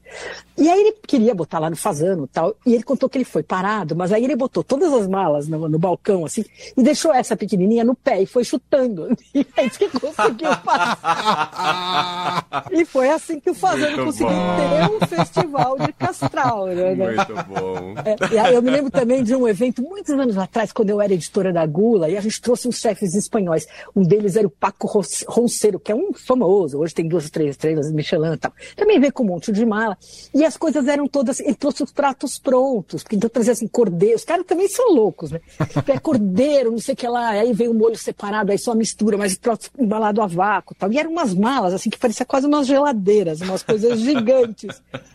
E 0.56 0.68
aí 0.68 0.80
ele 0.80 0.92
queria 1.06 1.34
botar 1.34 1.58
lá 1.58 1.68
no 1.68 1.74
Fazano 1.74 2.28
tal, 2.28 2.54
e 2.64 2.74
ele 2.74 2.84
contou 2.84 3.08
que 3.08 3.18
ele 3.18 3.24
foi 3.24 3.42
parado, 3.42 3.96
mas 3.96 4.12
aí 4.12 4.22
ele 4.22 4.36
botou 4.36 4.62
todas 4.62 4.92
as 4.92 5.08
malas 5.08 5.48
no, 5.48 5.68
no 5.68 5.78
balcão, 5.78 6.24
assim, 6.24 6.44
e 6.76 6.82
deixou 6.82 7.12
essa 7.12 7.36
pequenininha 7.36 7.82
no 7.82 7.94
pé 7.94 8.22
e 8.22 8.26
foi 8.26 8.44
chutando. 8.44 9.08
E 9.34 9.44
aí 9.56 9.68
que 9.68 9.88
conseguiu 9.88 10.50
passar. 10.64 12.46
e 12.70 12.84
foi 12.84 13.10
assim 13.10 13.40
que 13.40 13.50
o 13.50 13.54
Fazano 13.54 14.04
conseguiu 14.04 14.28
bom. 14.28 14.56
ter 14.56 14.94
um 14.94 15.00
festival 15.08 15.76
de 15.78 15.92
castraura. 15.92 16.94
Né? 16.94 17.06
Muito 17.06 17.34
bom. 17.48 17.94
É, 18.04 18.54
eu 18.54 18.62
me 18.62 18.70
lembro 18.70 18.92
também 18.92 19.24
de 19.24 19.34
um 19.34 19.48
evento 19.48 19.82
muitos 19.82 20.12
anos 20.12 20.38
atrás, 20.38 20.70
quando 20.70 20.90
eu 20.90 21.00
era 21.00 21.12
editora 21.12 21.52
da 21.52 21.66
Gula, 21.66 22.08
e 22.08 22.16
a 22.16 22.20
gente 22.20 22.40
trouxe 22.40 22.68
uns 22.68 22.78
chefes 22.78 23.14
espanhóis. 23.14 23.66
Um 23.94 24.04
deles 24.04 24.36
era 24.36 24.46
o 24.46 24.50
Paco 24.50 24.86
Ronceiro, 24.86 25.32
que 25.80 25.92
é 25.92 25.94
um 25.94 26.12
famoso, 26.12 26.78
hoje 26.78 26.94
tem 26.94 27.06
duas, 27.06 27.28
três 27.30 27.50
estrelas, 27.50 27.90
Michelin 27.90 28.32
e 28.32 28.36
tal. 28.36 28.52
Também 28.76 28.98
veio 29.00 29.12
com 29.12 29.22
um 29.22 29.26
monte 29.26 29.52
de 29.52 29.64
mala. 29.64 29.96
E 30.34 30.44
as 30.44 30.56
coisas 30.56 30.86
eram 30.86 31.06
todas, 31.06 31.40
ele 31.40 31.54
trouxe 31.54 31.82
os 31.82 31.92
pratos 31.92 32.38
prontos, 32.38 33.02
porque 33.02 33.16
então 33.16 33.30
trazia 33.30 33.52
assim, 33.52 33.66
cordeiro, 33.66 34.16
os 34.16 34.24
caras 34.24 34.46
também 34.46 34.68
são 34.68 34.92
loucos, 34.92 35.30
né? 35.30 35.40
É 35.94 35.98
cordeiro, 35.98 36.70
não 36.70 36.78
sei 36.78 36.94
o 36.94 36.96
que 36.96 37.06
lá, 37.06 37.30
aí 37.30 37.52
veio 37.52 37.70
o 37.70 37.74
molho 37.74 37.96
separado, 37.96 38.50
aí 38.50 38.58
só 38.58 38.74
mistura, 38.74 39.16
mas 39.16 39.38
embalado 39.78 40.20
a 40.20 40.26
vácuo 40.26 40.74
tal. 40.74 40.90
E 40.92 40.98
eram 40.98 41.10
umas 41.10 41.34
malas, 41.34 41.74
assim, 41.74 41.90
que 41.90 41.98
parecia 41.98 42.26
quase 42.26 42.46
umas 42.46 42.66
geladeiras, 42.66 43.40
umas 43.40 43.62
coisas 43.62 44.00
gigantes. 44.00 44.82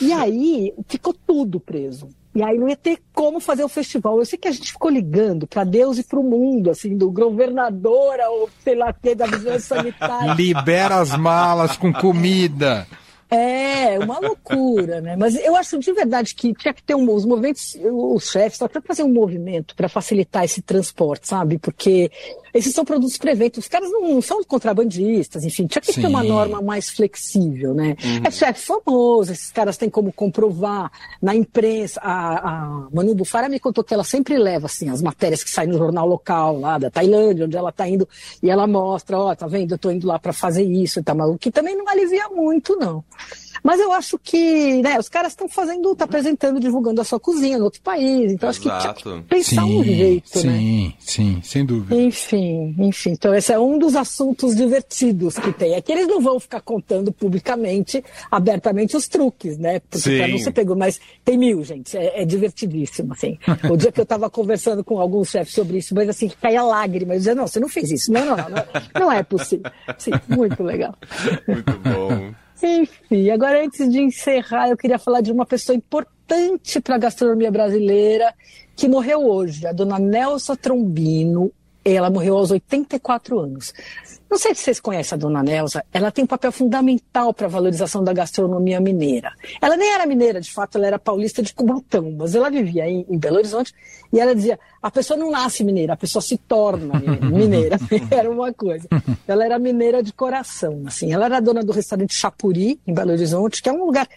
E 0.00 0.12
aí 0.12 0.72
ficou 0.86 1.12
tudo 1.12 1.58
preso. 1.58 2.08
E 2.34 2.42
aí 2.42 2.56
não 2.56 2.68
ia 2.68 2.76
ter 2.76 2.98
como 3.12 3.40
fazer 3.40 3.64
o 3.64 3.68
festival. 3.68 4.18
Eu 4.18 4.24
sei 4.24 4.38
que 4.38 4.46
a 4.46 4.52
gente 4.52 4.72
ficou 4.72 4.90
ligando 4.90 5.46
para 5.46 5.64
Deus 5.64 5.98
e 5.98 6.04
para 6.04 6.18
o 6.18 6.22
mundo, 6.22 6.70
assim, 6.70 6.96
do 6.96 7.10
governador 7.10 8.18
ou 8.28 8.48
sei 8.62 8.76
lá 8.76 8.92
que 8.92 9.14
da 9.14 9.26
vigilância 9.26 9.76
sanitária. 9.76 10.34
Libera 10.38 10.96
as 10.96 11.16
malas 11.16 11.76
com 11.76 11.92
comida. 11.92 12.86
É, 13.30 13.96
uma 14.00 14.18
loucura, 14.18 15.00
né? 15.00 15.14
Mas 15.16 15.36
eu 15.36 15.54
acho 15.54 15.78
de 15.78 15.92
verdade 15.92 16.34
que 16.34 16.52
tinha 16.52 16.74
que 16.74 16.82
ter 16.82 16.96
um, 16.96 17.14
os 17.14 17.24
movimentos, 17.24 17.78
os 17.80 18.28
chefes, 18.28 18.60
até 18.60 18.80
fazer 18.80 19.04
um 19.04 19.12
movimento 19.12 19.76
para 19.76 19.88
facilitar 19.88 20.44
esse 20.44 20.60
transporte, 20.60 21.28
sabe? 21.28 21.56
Porque 21.56 22.10
esses 22.52 22.74
são 22.74 22.84
produtos 22.84 23.16
preventos, 23.16 23.64
os 23.64 23.68
caras 23.68 23.90
não 23.90 24.20
são 24.20 24.42
contrabandistas, 24.44 25.44
enfim, 25.44 25.66
tinha 25.66 25.80
que 25.80 25.92
Sim. 25.92 26.02
ter 26.02 26.06
uma 26.06 26.22
norma 26.22 26.60
mais 26.60 26.90
flexível, 26.90 27.74
né? 27.74 27.96
Uhum. 28.02 28.22
É 28.24 28.30
chefe 28.30 28.66
famoso, 28.66 29.32
esses 29.32 29.50
caras 29.50 29.76
têm 29.76 29.88
como 29.90 30.12
comprovar 30.12 30.90
na 31.20 31.34
imprensa. 31.34 32.00
A, 32.00 32.50
a 32.50 32.88
Manu 32.92 33.14
Bufara 33.14 33.48
me 33.48 33.60
contou 33.60 33.84
que 33.84 33.94
ela 33.94 34.04
sempre 34.04 34.36
leva, 34.38 34.66
assim, 34.66 34.88
as 34.88 35.02
matérias 35.02 35.44
que 35.44 35.50
saem 35.50 35.68
no 35.68 35.78
jornal 35.78 36.06
local 36.06 36.58
lá 36.58 36.78
da 36.78 36.90
Tailândia, 36.90 37.46
onde 37.46 37.56
ela 37.56 37.72
tá 37.72 37.88
indo, 37.88 38.08
e 38.42 38.50
ela 38.50 38.66
mostra, 38.66 39.18
ó, 39.18 39.30
oh, 39.30 39.36
tá 39.36 39.46
vendo, 39.46 39.72
eu 39.72 39.78
tô 39.78 39.90
indo 39.90 40.06
lá 40.06 40.18
para 40.18 40.32
fazer 40.32 40.64
isso, 40.64 41.02
tá 41.02 41.14
maluco, 41.14 41.38
que 41.38 41.50
também 41.50 41.76
não 41.76 41.88
alivia 41.88 42.28
muito, 42.28 42.76
não. 42.76 43.04
Mas 43.62 43.80
eu 43.80 43.92
acho 43.92 44.18
que, 44.18 44.82
né, 44.82 44.98
os 44.98 45.08
caras 45.08 45.32
estão 45.32 45.48
fazendo, 45.48 45.94
tá 45.94 46.04
apresentando, 46.04 46.60
divulgando 46.60 47.00
a 47.00 47.04
sua 47.04 47.20
cozinha 47.20 47.58
no 47.58 47.64
outro 47.64 47.80
país. 47.82 48.32
Então 48.32 48.48
Exato. 48.48 48.68
acho 48.68 48.94
que 48.94 49.02
tinha 49.02 49.18
que 49.18 49.28
pensar 49.28 49.62
sim, 49.62 49.78
um 49.78 49.84
jeito, 49.84 50.38
sim, 50.38 50.46
né? 50.46 50.58
Sim, 50.58 50.94
sim, 51.00 51.40
sem 51.42 51.64
dúvida. 51.64 51.94
Enfim, 51.94 52.74
enfim. 52.78 53.10
Então 53.10 53.34
esse 53.34 53.52
é 53.52 53.58
um 53.58 53.78
dos 53.78 53.96
assuntos 53.96 54.54
divertidos 54.54 55.38
que 55.38 55.52
tem. 55.52 55.74
É 55.74 55.80
que 55.80 55.92
eles 55.92 56.06
não 56.06 56.20
vão 56.20 56.38
ficar 56.38 56.60
contando 56.60 57.12
publicamente, 57.12 58.02
abertamente 58.30 58.96
os 58.96 59.06
truques, 59.08 59.58
né? 59.58 59.80
Porque 59.80 60.16
pra 60.16 60.28
não 60.28 60.38
ser 60.38 60.52
pegou, 60.52 60.76
mas 60.76 61.00
tem 61.24 61.36
mil, 61.36 61.62
gente. 61.64 61.96
É, 61.96 62.22
é 62.22 62.24
divertidíssimo, 62.24 63.12
assim. 63.12 63.38
o 63.70 63.76
dia 63.76 63.92
que 63.92 64.00
eu 64.00 64.04
estava 64.04 64.30
conversando 64.30 64.84
com 64.84 64.98
alguns 64.98 65.30
chefes 65.30 65.54
sobre 65.54 65.78
isso, 65.78 65.94
mas 65.94 66.08
assim, 66.08 66.30
caía 66.40 66.62
lágrima. 66.62 67.14
Eu 67.14 67.18
dizia, 67.18 67.34
não, 67.34 67.46
você 67.46 67.60
não 67.60 67.68
fez 67.68 67.90
isso. 67.90 68.12
Não, 68.12 68.24
não, 68.24 68.36
não. 68.36 68.48
Não, 68.48 69.00
não 69.00 69.12
é 69.12 69.22
possível. 69.22 69.70
Sim, 69.98 70.12
muito 70.28 70.62
legal. 70.62 70.94
Muito 71.46 71.78
bom. 71.78 72.34
Enfim, 72.62 73.30
agora 73.30 73.64
antes 73.64 73.90
de 73.90 74.00
encerrar, 74.00 74.68
eu 74.68 74.76
queria 74.76 74.98
falar 74.98 75.20
de 75.20 75.32
uma 75.32 75.46
pessoa 75.46 75.74
importante 75.76 76.80
para 76.80 76.96
a 76.96 76.98
gastronomia 76.98 77.50
brasileira 77.50 78.34
que 78.76 78.88
morreu 78.88 79.26
hoje, 79.26 79.66
a 79.66 79.72
dona 79.72 79.98
Nelsa 79.98 80.56
Trombino. 80.56 81.52
Ela 81.94 82.10
morreu 82.10 82.36
aos 82.36 82.50
84 82.50 83.38
anos. 83.38 83.72
Não 84.30 84.38
sei 84.38 84.54
se 84.54 84.62
vocês 84.62 84.78
conhecem 84.78 85.16
a 85.16 85.18
dona 85.18 85.42
Nelsa, 85.42 85.84
ela 85.92 86.12
tem 86.12 86.22
um 86.22 86.26
papel 86.26 86.52
fundamental 86.52 87.34
para 87.34 87.46
a 87.46 87.50
valorização 87.50 88.04
da 88.04 88.12
gastronomia 88.12 88.80
mineira. 88.80 89.32
Ela 89.60 89.76
nem 89.76 89.92
era 89.92 90.06
mineira, 90.06 90.40
de 90.40 90.52
fato, 90.52 90.78
ela 90.78 90.86
era 90.86 90.98
paulista 91.00 91.42
de 91.42 91.52
Cubatão, 91.52 92.14
mas 92.16 92.36
ela 92.36 92.48
vivia 92.48 92.88
em, 92.88 93.04
em 93.10 93.18
Belo 93.18 93.38
Horizonte 93.38 93.74
e 94.12 94.20
ela 94.20 94.32
dizia: 94.32 94.56
a 94.80 94.88
pessoa 94.88 95.18
não 95.18 95.32
nasce 95.32 95.64
mineira, 95.64 95.94
a 95.94 95.96
pessoa 95.96 96.22
se 96.22 96.38
torna 96.38 96.94
mineira. 97.28 97.76
era 98.08 98.30
uma 98.30 98.52
coisa. 98.52 98.86
Ela 99.26 99.44
era 99.44 99.58
mineira 99.58 100.00
de 100.00 100.12
coração, 100.12 100.84
assim. 100.86 101.12
Ela 101.12 101.24
era 101.24 101.40
dona 101.40 101.64
do 101.64 101.72
restaurante 101.72 102.14
Chapuri, 102.14 102.80
em 102.86 102.94
Belo 102.94 103.10
Horizonte, 103.10 103.60
que 103.60 103.68
é 103.68 103.72
um 103.72 103.84
lugar 103.84 104.08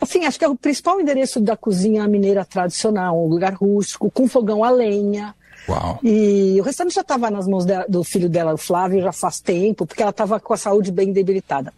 assim, 0.00 0.24
acho 0.26 0.38
que 0.38 0.44
é 0.44 0.48
o 0.48 0.54
principal 0.54 1.00
endereço 1.00 1.40
da 1.40 1.56
cozinha 1.56 2.06
mineira 2.06 2.44
tradicional, 2.44 3.18
um 3.18 3.28
lugar 3.28 3.54
rústico, 3.54 4.10
com 4.10 4.28
fogão 4.28 4.62
a 4.62 4.70
lenha, 4.70 5.34
Uau. 5.68 5.98
E 6.02 6.56
o 6.60 6.62
restante 6.62 6.94
já 6.94 7.00
estava 7.00 7.30
nas 7.30 7.46
mãos 7.46 7.64
do 7.88 8.04
filho 8.04 8.28
dela, 8.28 8.54
o 8.54 8.58
Flávio, 8.58 9.02
já 9.02 9.12
faz 9.12 9.40
tempo, 9.40 9.86
porque 9.86 10.02
ela 10.02 10.10
estava 10.10 10.38
com 10.38 10.54
a 10.54 10.56
saúde 10.56 10.92
bem 10.92 11.12
debilitada. 11.12 11.72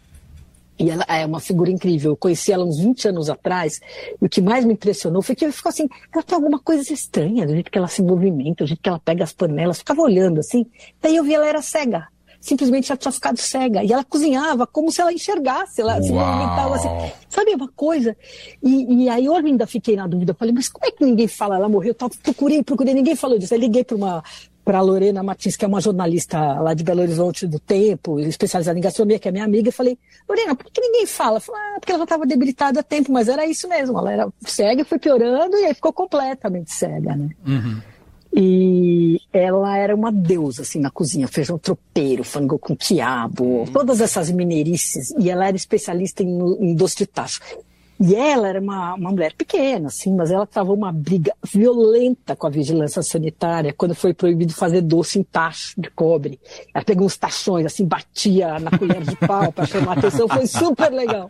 E 0.77 0.89
ela 0.89 1.05
é 1.09 1.25
uma 1.25 1.41
figura 1.41 1.69
incrível. 1.69 2.11
Eu 2.11 2.17
conheci 2.17 2.53
ela 2.53 2.63
uns 2.63 2.79
20 2.79 3.09
anos 3.09 3.29
atrás. 3.29 3.81
E 4.21 4.25
o 4.25 4.29
que 4.29 4.41
mais 4.41 4.63
me 4.63 4.73
impressionou 4.73 5.21
foi 5.21 5.35
que 5.35 5.51
ficou 5.51 5.69
assim: 5.69 5.89
ela 6.13 6.23
tem 6.23 6.35
alguma 6.35 6.57
coisa 6.57 6.93
estranha, 6.93 7.45
do 7.45 7.53
jeito 7.53 7.69
que 7.69 7.77
ela 7.77 7.89
se 7.89 8.01
movimenta, 8.01 8.63
do 8.63 8.67
jeito 8.67 8.81
que 8.81 8.87
ela 8.87 8.99
pega 8.99 9.25
as 9.25 9.33
panelas. 9.33 9.79
Ficava 9.79 10.01
olhando 10.01 10.39
assim. 10.39 10.65
Daí 11.01 11.17
eu 11.17 11.23
vi 11.23 11.33
ela 11.33 11.47
era 11.47 11.61
cega 11.61 12.07
simplesmente 12.39 12.91
ela 12.91 12.97
tinha 12.97 13.11
ficado 13.11 13.37
cega. 13.37 13.83
E 13.83 13.91
ela 13.91 14.03
cozinhava 14.03 14.65
como 14.65 14.91
se 14.91 15.01
ela 15.01 15.11
enxergasse, 15.11 15.81
ela 15.81 15.93
Uau. 15.93 16.03
se 16.03 16.11
movimentava 16.11 16.75
assim. 16.75 17.13
Sabe 17.29 17.53
uma 17.53 17.67
coisa? 17.69 18.15
E, 18.61 19.03
e, 19.03 19.09
aí 19.09 19.25
eu 19.25 19.35
ainda 19.35 19.67
fiquei 19.67 19.95
na 19.95 20.07
dúvida. 20.07 20.33
Falei, 20.33 20.53
mas 20.53 20.69
como 20.69 20.85
é 20.85 20.91
que 20.91 21.03
ninguém 21.03 21.27
fala? 21.27 21.55
Ela 21.55 21.69
morreu, 21.69 21.93
tal. 21.93 22.09
procurei, 22.23 22.63
procurei, 22.63 22.93
ninguém 22.93 23.15
falou 23.15 23.37
disso. 23.37 23.53
Aí 23.53 23.59
liguei 23.59 23.83
para 23.83 23.95
uma 23.95 24.23
para 24.69 24.77
a 24.77 24.81
Lorena 24.81 25.23
Martins, 25.23 25.55
que 25.55 25.65
é 25.65 25.67
uma 25.67 25.81
jornalista 25.81 26.37
lá 26.59 26.75
de 26.75 26.83
Belo 26.83 27.01
Horizonte 27.01 27.47
do 27.47 27.59
Tempo, 27.59 28.19
especializada 28.19 28.77
em 28.77 28.81
gastronomia, 28.83 29.17
que 29.17 29.27
é 29.27 29.31
minha 29.31 29.43
amiga, 29.43 29.69
e 29.69 29.71
falei, 29.71 29.97
Lorena, 30.27 30.55
por 30.55 30.69
que 30.71 30.79
ninguém 30.79 31.07
fala? 31.07 31.39
Falei, 31.39 31.59
ah, 31.59 31.79
porque 31.79 31.91
ela 31.91 32.01
já 32.01 32.03
estava 32.03 32.25
debilitada 32.27 32.79
há 32.79 32.83
tempo, 32.83 33.11
mas 33.11 33.27
era 33.27 33.47
isso 33.47 33.67
mesmo, 33.67 33.97
ela 33.97 34.13
era 34.13 34.29
cega, 34.45 34.85
foi 34.85 34.99
piorando 34.99 35.57
e 35.57 35.65
aí 35.65 35.73
ficou 35.73 35.91
completamente 35.91 36.71
cega, 36.71 37.15
né? 37.15 37.29
Uhum. 37.47 37.81
E 38.31 39.18
ela 39.31 39.77
era 39.77 39.95
uma 39.95 40.11
deusa, 40.11 40.63
assim, 40.63 40.79
na 40.79 40.89
cozinha. 40.89 41.27
Feijão 41.27 41.57
tropeiro, 41.57 42.23
frango 42.23 42.57
com 42.57 42.75
quiabo, 42.75 43.43
uhum. 43.43 43.65
todas 43.65 44.01
essas 44.01 44.31
mineirices. 44.31 45.11
E 45.19 45.29
ela 45.29 45.47
era 45.47 45.55
especialista 45.55 46.23
em, 46.23 46.39
em 46.59 46.73
doce 46.73 46.97
de 46.97 47.05
tacho. 47.05 47.39
E 48.01 48.15
ela 48.15 48.47
era 48.47 48.61
uma, 48.61 48.93
uma 48.93 49.11
mulher 49.11 49.33
pequena, 49.33 49.87
assim, 49.87 50.15
mas 50.15 50.31
ela 50.31 50.47
travou 50.47 50.73
uma 50.73 50.89
briga 50.89 51.33
violenta 51.43 52.33
com 52.33 52.47
a 52.47 52.49
vigilância 52.49 53.03
sanitária 53.03 53.73
quando 53.73 53.93
foi 53.93 54.13
proibido 54.13 54.53
fazer 54.53 54.79
doce 54.81 55.19
em 55.19 55.23
tacho 55.23 55.73
de 55.79 55.89
cobre. 55.89 56.39
Ela 56.73 56.85
pegou 56.85 57.05
uns 57.05 57.17
tachões, 57.17 57.65
assim, 57.65 57.85
batia 57.85 58.57
na 58.57 58.71
colher 58.71 59.01
de 59.01 59.17
pau 59.17 59.51
para 59.51 59.65
chamar 59.65 59.97
a 59.97 59.99
atenção, 59.99 60.29
foi 60.29 60.47
super 60.47 60.93
legal. 60.93 61.29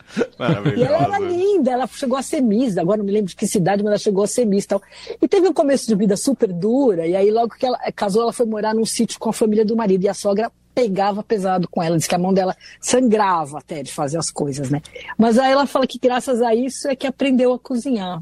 E 0.78 0.84
ela 0.84 0.98
era 0.98 1.20
linda, 1.20 1.72
ela 1.72 1.88
chegou 1.88 2.18
a 2.18 2.22
ser 2.22 2.42
Miss, 2.42 2.78
agora 2.78 3.00
não 3.00 3.06
me 3.06 3.12
lembro 3.12 3.30
de 3.30 3.36
que 3.36 3.48
cidade, 3.48 3.82
mas 3.82 3.92
ela 3.92 4.00
chegou 4.00 4.24
a 4.24 4.28
ser 4.28 4.46
Miss 4.46 4.66
e 4.66 4.68
tal. 4.68 4.82
E 5.20 5.28
teve 5.28 5.48
um 5.48 5.54
começo 5.54 5.88
de 5.88 5.96
vida 5.96 6.16
super 6.16 6.54
dura, 6.54 7.08
e 7.08 7.16
aí 7.16 7.32
logo 7.32 7.56
que 7.56 7.66
ela 7.66 7.80
casou, 7.96 8.22
ela 8.22 8.34
foi 8.34 8.46
morar 8.46 8.76
num 8.76 8.86
sítio 8.86 9.20
com 9.20 9.30
a 9.30 9.34
família 9.34 9.66
do 9.66 9.76
marido, 9.76 10.04
e 10.04 10.08
a 10.08 10.14
sogra 10.14 10.52
pegava 10.74 11.22
pesado 11.24 11.68
com 11.68 11.82
ela, 11.84 11.98
diz 11.98 12.08
que 12.08 12.16
a 12.16 12.20
mão 12.20 12.34
dela 12.34 12.56
sangrava 12.80 13.60
até 13.60 13.84
de 13.84 13.92
fazer 13.92 14.18
as 14.18 14.30
coisas, 14.32 14.70
né? 14.70 14.82
Mas 15.18 15.38
aí 15.38 15.52
ela 15.52 15.66
fala 15.66 15.86
que 15.86 16.00
graças 16.00 16.42
a 16.42 16.56
isso 16.56 16.88
é 16.88 16.96
que 16.96 17.08
aprendeu 17.08 17.54
a 17.54 17.60
cozinhar. 17.60 18.22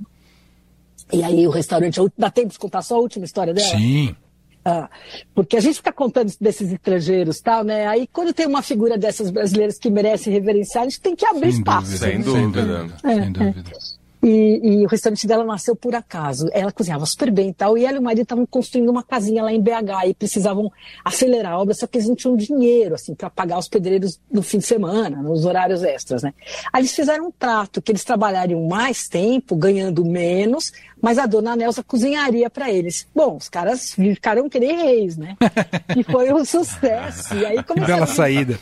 E 1.12 1.24
aí 1.24 1.48
o 1.48 1.50
restaurante, 1.52 2.00
dá 2.18 2.30
tempo 2.30 2.50
de 2.50 2.60
contar 2.60 2.82
só 2.82 2.96
a 2.96 3.00
última 3.00 3.26
história 3.26 3.54
dela? 3.54 3.78
Sim. 3.78 4.16
Ah, 4.66 4.90
porque 5.34 5.56
a 5.56 5.62
gente 5.62 5.76
fica 5.76 5.94
contando 5.94 6.30
desses 6.42 6.70
estrangeiros 6.74 7.40
tal, 7.40 7.64
né? 7.64 7.88
Aí 7.88 8.06
quando 8.12 8.34
tem 8.34 8.46
uma 8.46 8.62
figura 8.62 8.98
dessas 8.98 9.32
brasileiras 9.32 9.80
que 9.80 9.90
merece 9.90 10.30
reverenciar, 10.30 10.84
a 10.84 10.90
gente 10.90 11.00
tem 11.00 11.16
que 11.16 11.26
abrir 11.26 11.52
Sem 11.52 11.60
espaço. 11.60 11.86
dúvida, 11.92 12.06
Sem 12.06 12.18
né? 12.18 12.24
dúvida. 12.24 12.98
É, 13.04 13.16
Sem 13.16 13.32
dúvida. 13.32 13.72
E, 14.22 14.60
e 14.64 14.86
o 14.86 14.88
restaurante 14.88 15.28
dela 15.28 15.44
nasceu 15.44 15.76
por 15.76 15.94
acaso. 15.96 16.50
Ela 16.52 16.72
cozinhava 16.72 17.06
super 17.06 17.32
bem 17.32 17.50
e 17.50 17.54
tal. 17.54 17.78
E 17.78 17.86
ela 17.86 17.98
e 17.98 18.00
o 18.00 18.04
marido 18.04 18.24
estavam 18.24 18.46
construindo 18.46 18.90
uma 18.90 19.04
casinha 19.04 19.44
lá 19.44 19.54
em 19.54 19.62
BH 19.62 20.08
e 20.08 20.14
precisavam 20.14 20.72
acelerar 21.04 21.54
a 21.54 21.60
obra, 21.60 21.74
só 21.74 21.86
que 21.86 21.98
eles 21.98 22.08
não 22.08 22.16
tinham 22.16 22.36
dinheiro, 22.36 22.96
assim, 22.96 23.14
para 23.14 23.30
pagar 23.30 23.58
os 23.58 23.68
pedreiros 23.68 24.20
no 24.32 24.42
fim 24.42 24.58
de 24.58 24.66
semana, 24.66 25.22
nos 25.22 25.46
horários 25.46 25.84
extras, 25.84 26.24
né? 26.24 26.34
Aí 26.74 26.82
eles 26.82 26.94
fizeram 26.94 27.28
um 27.28 27.32
trato 27.32 27.82
que 27.82 27.92
eles 27.92 28.04
trabalhariam 28.04 28.66
mais 28.68 29.08
tempo, 29.08 29.56
ganhando 29.56 30.04
menos, 30.06 30.72
mas 31.02 31.18
a 31.18 31.26
dona 31.26 31.56
Nelsa 31.56 31.84
cozinharia 31.84 32.50
para 32.50 32.72
eles. 32.72 33.08
Bom, 33.16 33.38
os 33.38 33.50
caras 33.50 33.94
ficaram 33.94 34.50
que 34.50 34.60
nem 34.60 34.76
reis, 34.78 35.18
né? 35.18 35.36
E 35.96 36.04
foi 36.04 36.32
um 36.32 36.44
sucesso. 36.46 37.34
E 37.36 37.46
aí 37.46 37.64
começaram 37.64 37.94
bela 37.94 38.04
a 38.04 38.08
saída. 38.08 38.60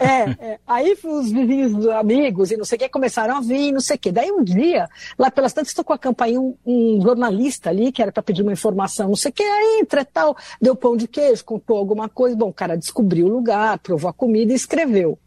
É, 0.00 0.46
é. 0.52 0.58
Aí 0.66 0.96
os 1.04 1.30
vizinhos, 1.30 1.86
amigos 1.88 2.50
e 2.50 2.56
não 2.56 2.64
sei 2.64 2.76
o 2.76 2.78
que 2.78 2.88
começaram 2.88 3.36
a 3.36 3.40
vir, 3.40 3.72
não 3.72 3.80
sei 3.80 3.96
o 3.96 3.98
que. 3.98 4.12
Daí 4.12 4.30
um 4.30 4.42
dia, 4.42 4.88
lá 5.18 5.30
pelas 5.30 5.52
tantas, 5.52 5.74
tocou 5.74 5.94
a 5.94 5.98
campainha 5.98 6.40
um, 6.40 6.54
um 6.64 7.00
jornalista 7.02 7.70
ali, 7.70 7.92
que 7.92 8.02
era 8.02 8.12
para 8.12 8.22
pedir 8.22 8.42
uma 8.42 8.52
informação, 8.52 9.08
não 9.08 9.16
sei 9.16 9.30
o 9.30 9.34
que, 9.34 9.42
aí 9.42 9.80
entra 9.80 10.00
e 10.02 10.04
tal, 10.04 10.36
deu 10.60 10.74
pão 10.74 10.96
de 10.96 11.06
queijo, 11.06 11.44
contou 11.44 11.76
alguma 11.76 12.08
coisa. 12.08 12.36
Bom, 12.36 12.48
o 12.48 12.54
cara 12.54 12.76
descobriu 12.76 13.26
o 13.26 13.30
lugar, 13.30 13.78
provou 13.78 14.10
a 14.10 14.12
comida 14.12 14.52
e 14.52 14.56
escreveu. 14.56 15.18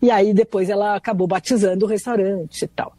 E 0.00 0.10
aí 0.10 0.34
depois 0.34 0.68
ela 0.68 0.96
acabou 0.96 1.26
batizando 1.26 1.84
o 1.84 1.88
restaurante 1.88 2.62
e 2.62 2.68
tal. 2.68 2.92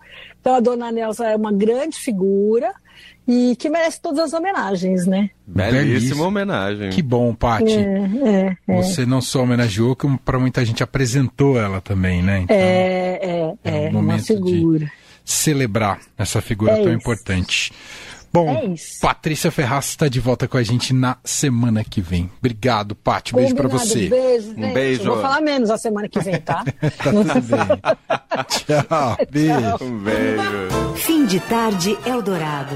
Então 0.48 0.56
a 0.56 0.60
dona 0.62 0.90
Nelsa 0.94 1.26
é 1.26 1.36
uma 1.36 1.52
grande 1.52 1.98
figura 1.98 2.74
e 3.28 3.54
que 3.58 3.70
merece 3.70 4.00
todas 4.02 4.20
as 4.20 4.34
homenagens, 4.34 5.06
né? 5.06 5.30
Belíssima 5.46 6.26
homenagem. 6.26 6.90
Que 6.90 7.02
bom, 7.02 7.36
Paty. 7.36 7.78
É, 7.78 8.56
é, 8.66 8.76
Você 8.82 9.06
não 9.06 9.20
só 9.20 9.44
homenageou, 9.44 9.94
como 9.94 10.18
para 10.18 10.40
muita 10.40 10.64
gente 10.64 10.82
apresentou 10.82 11.60
ela 11.60 11.82
também, 11.82 12.24
né? 12.24 12.44
Então, 12.44 12.56
é, 12.56 13.20
é, 13.22 13.54
é 13.62 13.86
é, 13.88 13.88
um 13.88 13.90
uma 13.90 14.02
momento 14.02 14.26
figura. 14.26 14.86
de 14.86 14.92
celebrar 15.26 16.00
essa 16.18 16.40
figura 16.40 16.72
É 16.72 16.76
tão 16.78 16.86
isso. 16.86 16.94
importante. 16.94 17.74
Bom, 18.38 18.50
É 18.56 18.66
isso. 18.66 19.00
Patrícia 19.02 19.50
Ferraz 19.52 19.86
está 19.88 20.08
de 20.08 20.20
volta 20.20 20.48
com 20.48 20.58
a 20.58 20.64
gente 20.64 20.94
na 20.94 21.18
semana 21.24 21.84
que 21.84 22.02
vem. 22.02 22.30
Obrigado, 22.38 22.94
Paty. 22.96 23.34
Beijo 23.34 23.56
para 23.56 23.68
você. 23.68 24.08
Beijo, 24.10 24.54
Um 24.56 24.74
beijo. 24.74 25.04
Vou 25.06 25.22
falar 25.22 25.42
menos 25.42 25.70
a 25.72 25.78
semana 25.78 26.08
que 26.08 26.20
vem, 26.20 26.40
tá? 26.40 26.64
Tá 26.98 27.12
tudo 27.12 27.42
bem. 27.42 27.82
Tchau. 28.48 29.18
Beijo. 29.32 29.84
Um 29.84 29.98
beijo. 30.00 30.94
Fim 30.98 31.26
de 31.26 31.40
tarde 31.40 31.98
Eldorado. 32.06 32.76